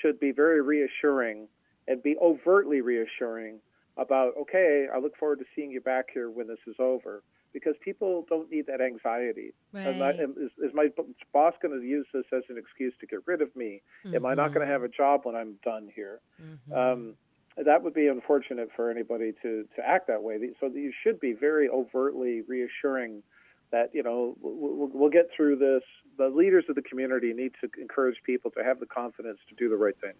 [0.00, 1.48] should be very reassuring
[1.86, 3.60] and be overtly reassuring
[3.98, 7.22] about okay, I look forward to seeing you back here when this is over
[7.52, 9.52] because people don't need that anxiety.
[9.72, 9.86] Right.
[9.86, 10.88] Am I, am, is, is, my
[11.32, 13.82] boss going to use this as an excuse to get rid of me?
[14.04, 14.16] Mm-hmm.
[14.16, 16.20] Am I not going to have a job when I'm done here?
[16.42, 16.72] Mm-hmm.
[16.72, 17.14] Um,
[17.56, 20.38] that would be unfortunate for anybody to, to act that way.
[20.60, 23.22] So you should be very overtly reassuring
[23.70, 25.82] that you know we'll, we'll get through this.
[26.16, 29.68] The leaders of the community need to encourage people to have the confidence to do
[29.68, 30.14] the right thing.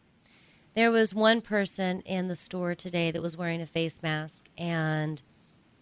[0.78, 5.20] There was one person in the store today that was wearing a face mask, and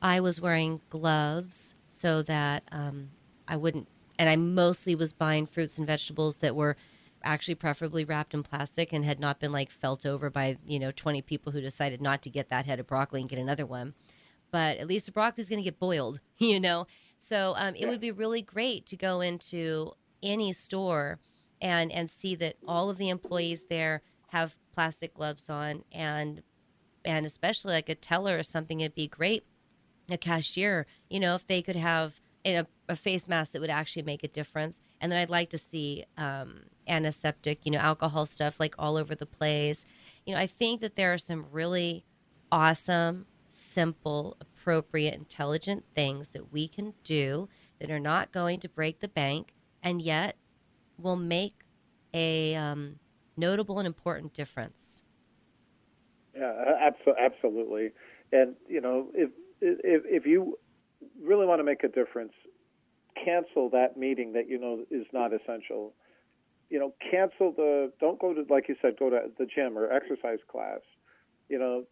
[0.01, 3.11] I was wearing gloves so that um,
[3.47, 3.89] I wouldn't.
[4.19, 6.79] And I mostly was buying fruits and vegetables that were
[7.23, 10.91] actually preferably wrapped in plastic and had not been like felt over by you know
[10.93, 13.93] 20 people who decided not to get that head of broccoli and get another one
[14.51, 16.87] but at least the broccoli is going to get boiled you know
[17.19, 17.89] so um, it yeah.
[17.91, 19.93] would be really great to go into
[20.23, 21.19] any store
[21.61, 24.03] and and see that all of the employees there
[24.41, 26.43] have plastic gloves on and
[27.05, 29.45] and especially like a teller or something it'd be great
[30.11, 34.03] a cashier you know if they could have a, a face mask that would actually
[34.03, 38.61] make a difference and then i'd like to see um, antiseptic, you know, alcohol stuff
[38.61, 39.85] like all over the place.
[40.25, 42.05] You know, I think that there are some really
[42.51, 47.49] awesome, simple, appropriate, intelligent things that we can do
[47.81, 50.37] that are not going to break the bank and yet
[50.99, 51.55] will make
[52.15, 52.99] a um,
[53.37, 55.03] notable and important difference.
[56.37, 57.91] Yeah, absolutely.
[58.33, 59.31] And you know, if
[59.61, 60.59] if if you
[61.23, 62.33] really want to make a difference,
[63.23, 65.95] cancel that meeting that you know is not essential
[66.69, 69.91] you know, cancel the, don't go to, like you said, go to the gym or
[69.91, 70.81] exercise class.
[71.49, 71.85] You know,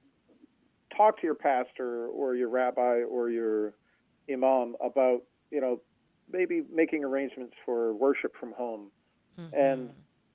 [0.97, 3.75] talk to your pastor or your rabbi or your
[4.31, 5.81] imam about, you know,
[6.31, 8.91] maybe making arrangements for worship from home.
[9.39, 9.57] Mm-hmm.
[9.57, 9.91] And,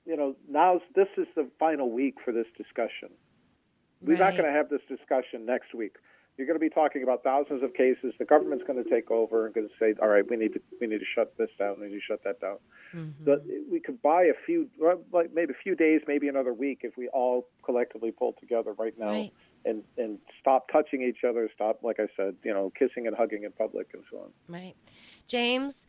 [0.09, 3.09] you know, now this is the final week for this discussion.
[4.01, 4.19] We're right.
[4.19, 5.97] not going to have this discussion next week.
[6.35, 8.13] You're going to be talking about thousands of cases.
[8.17, 10.61] The government's going to take over and going to say, "All right, we need to
[10.79, 11.81] we need to shut this down.
[11.81, 12.57] We need to shut that down."
[12.95, 13.25] Mm-hmm.
[13.25, 14.69] But we could buy a few,
[15.11, 18.97] like maybe a few days, maybe another week, if we all collectively pull together right
[18.97, 19.33] now right.
[19.65, 21.49] and and stop touching each other.
[21.53, 24.29] Stop, like I said, you know, kissing and hugging in public and so on.
[24.47, 24.75] Right,
[25.27, 25.87] James.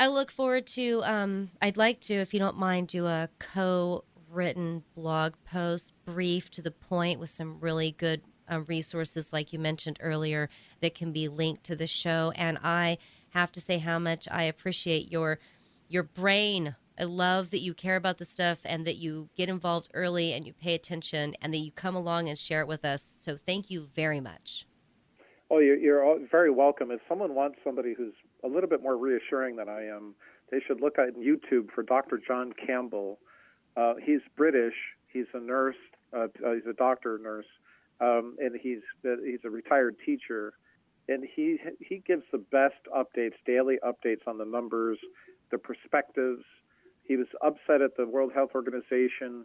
[0.00, 1.02] I look forward to.
[1.04, 6.62] Um, I'd like to, if you don't mind, do a co-written blog post, brief to
[6.62, 10.48] the point, with some really good uh, resources, like you mentioned earlier,
[10.80, 12.32] that can be linked to the show.
[12.36, 12.98] And I
[13.30, 15.40] have to say how much I appreciate your
[15.88, 16.76] your brain.
[16.96, 20.46] I love that you care about the stuff and that you get involved early and
[20.46, 23.18] you pay attention and that you come along and share it with us.
[23.20, 24.66] So thank you very much.
[25.50, 26.90] Oh, you're, you're very welcome.
[26.90, 30.14] If someone wants somebody who's a little bit more reassuring than I am,
[30.50, 32.20] they should look on YouTube for Dr.
[32.26, 33.18] John Campbell.
[33.76, 34.74] Uh, he's British.
[35.08, 35.76] He's a nurse.
[36.12, 37.46] Uh, uh he's a doctor nurse,
[38.00, 40.54] um, and he's he's a retired teacher,
[41.08, 44.98] and he he gives the best updates, daily updates on the numbers,
[45.50, 46.44] the perspectives.
[47.04, 49.44] He was upset at the World Health Organization.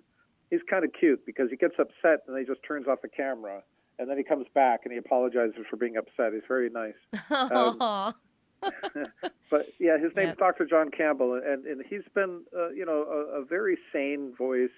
[0.50, 3.62] He's kind of cute because he gets upset and he just turns off the camera,
[4.00, 6.34] and then he comes back and he apologizes for being upset.
[6.34, 6.94] He's very nice.
[7.30, 8.14] Um,
[9.50, 10.46] but yeah, his name's yeah.
[10.48, 10.66] Dr.
[10.66, 14.70] John Campbell, and, and he's been, uh, you know, a, a, very sane voice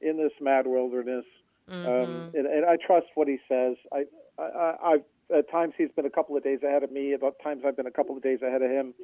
[0.00, 1.24] in this mad wilderness.
[1.68, 1.88] Um, mm-hmm.
[1.88, 3.76] Um, and, and, I trust what he says.
[3.92, 4.04] I,
[4.38, 7.14] I, I, at times he's been a couple of days ahead of me.
[7.14, 8.94] At times I've been a couple of days ahead of him.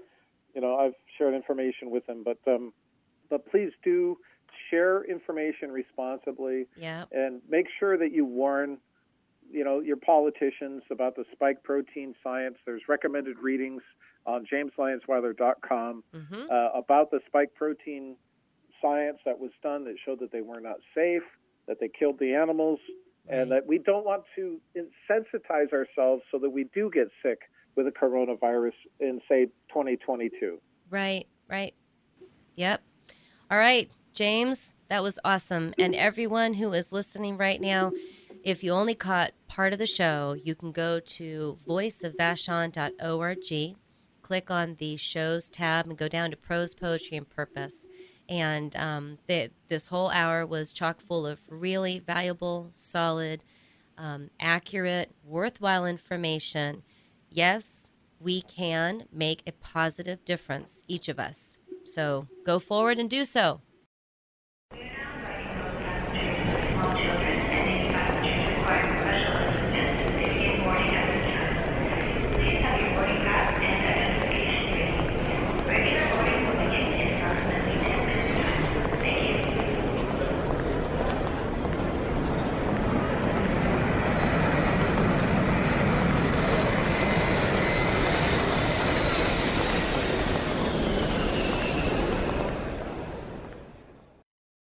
[0.55, 2.73] You know, I've shared information with him, but um,
[3.31, 4.19] but please do
[4.71, 6.67] share information responsibly.
[6.77, 7.05] Yeah.
[7.13, 8.79] And make sure that you warn,
[9.51, 12.57] you know, your politicians about the spike protein science.
[12.67, 13.83] There's recommended readings
[14.27, 16.35] on jameslyonsweiler.com mm-hmm.
[16.35, 18.17] uh, about the spike protein
[18.81, 21.23] science that was done that showed that they were not safe
[21.71, 22.81] that they killed the animals,
[23.29, 23.39] right.
[23.39, 24.59] and that we don't want to
[25.09, 27.43] sensitize ourselves so that we do get sick
[27.77, 30.59] with a coronavirus in, say, 2022.
[30.91, 31.73] Right, right.
[32.57, 32.83] Yep.
[33.51, 35.73] All right, James, that was awesome.
[35.79, 37.93] And everyone who is listening right now,
[38.43, 43.39] if you only caught part of the show, you can go to voiceofvashon.org,
[44.31, 47.89] click on the shows tab, and go down to prose, poetry, and purpose
[48.31, 53.43] And um, this whole hour was chock full of really valuable, solid,
[53.99, 56.85] um, accurate, worthwhile information.
[57.29, 61.59] Yes, we can make a positive difference, each of us.
[61.85, 63.63] So go forward and do so.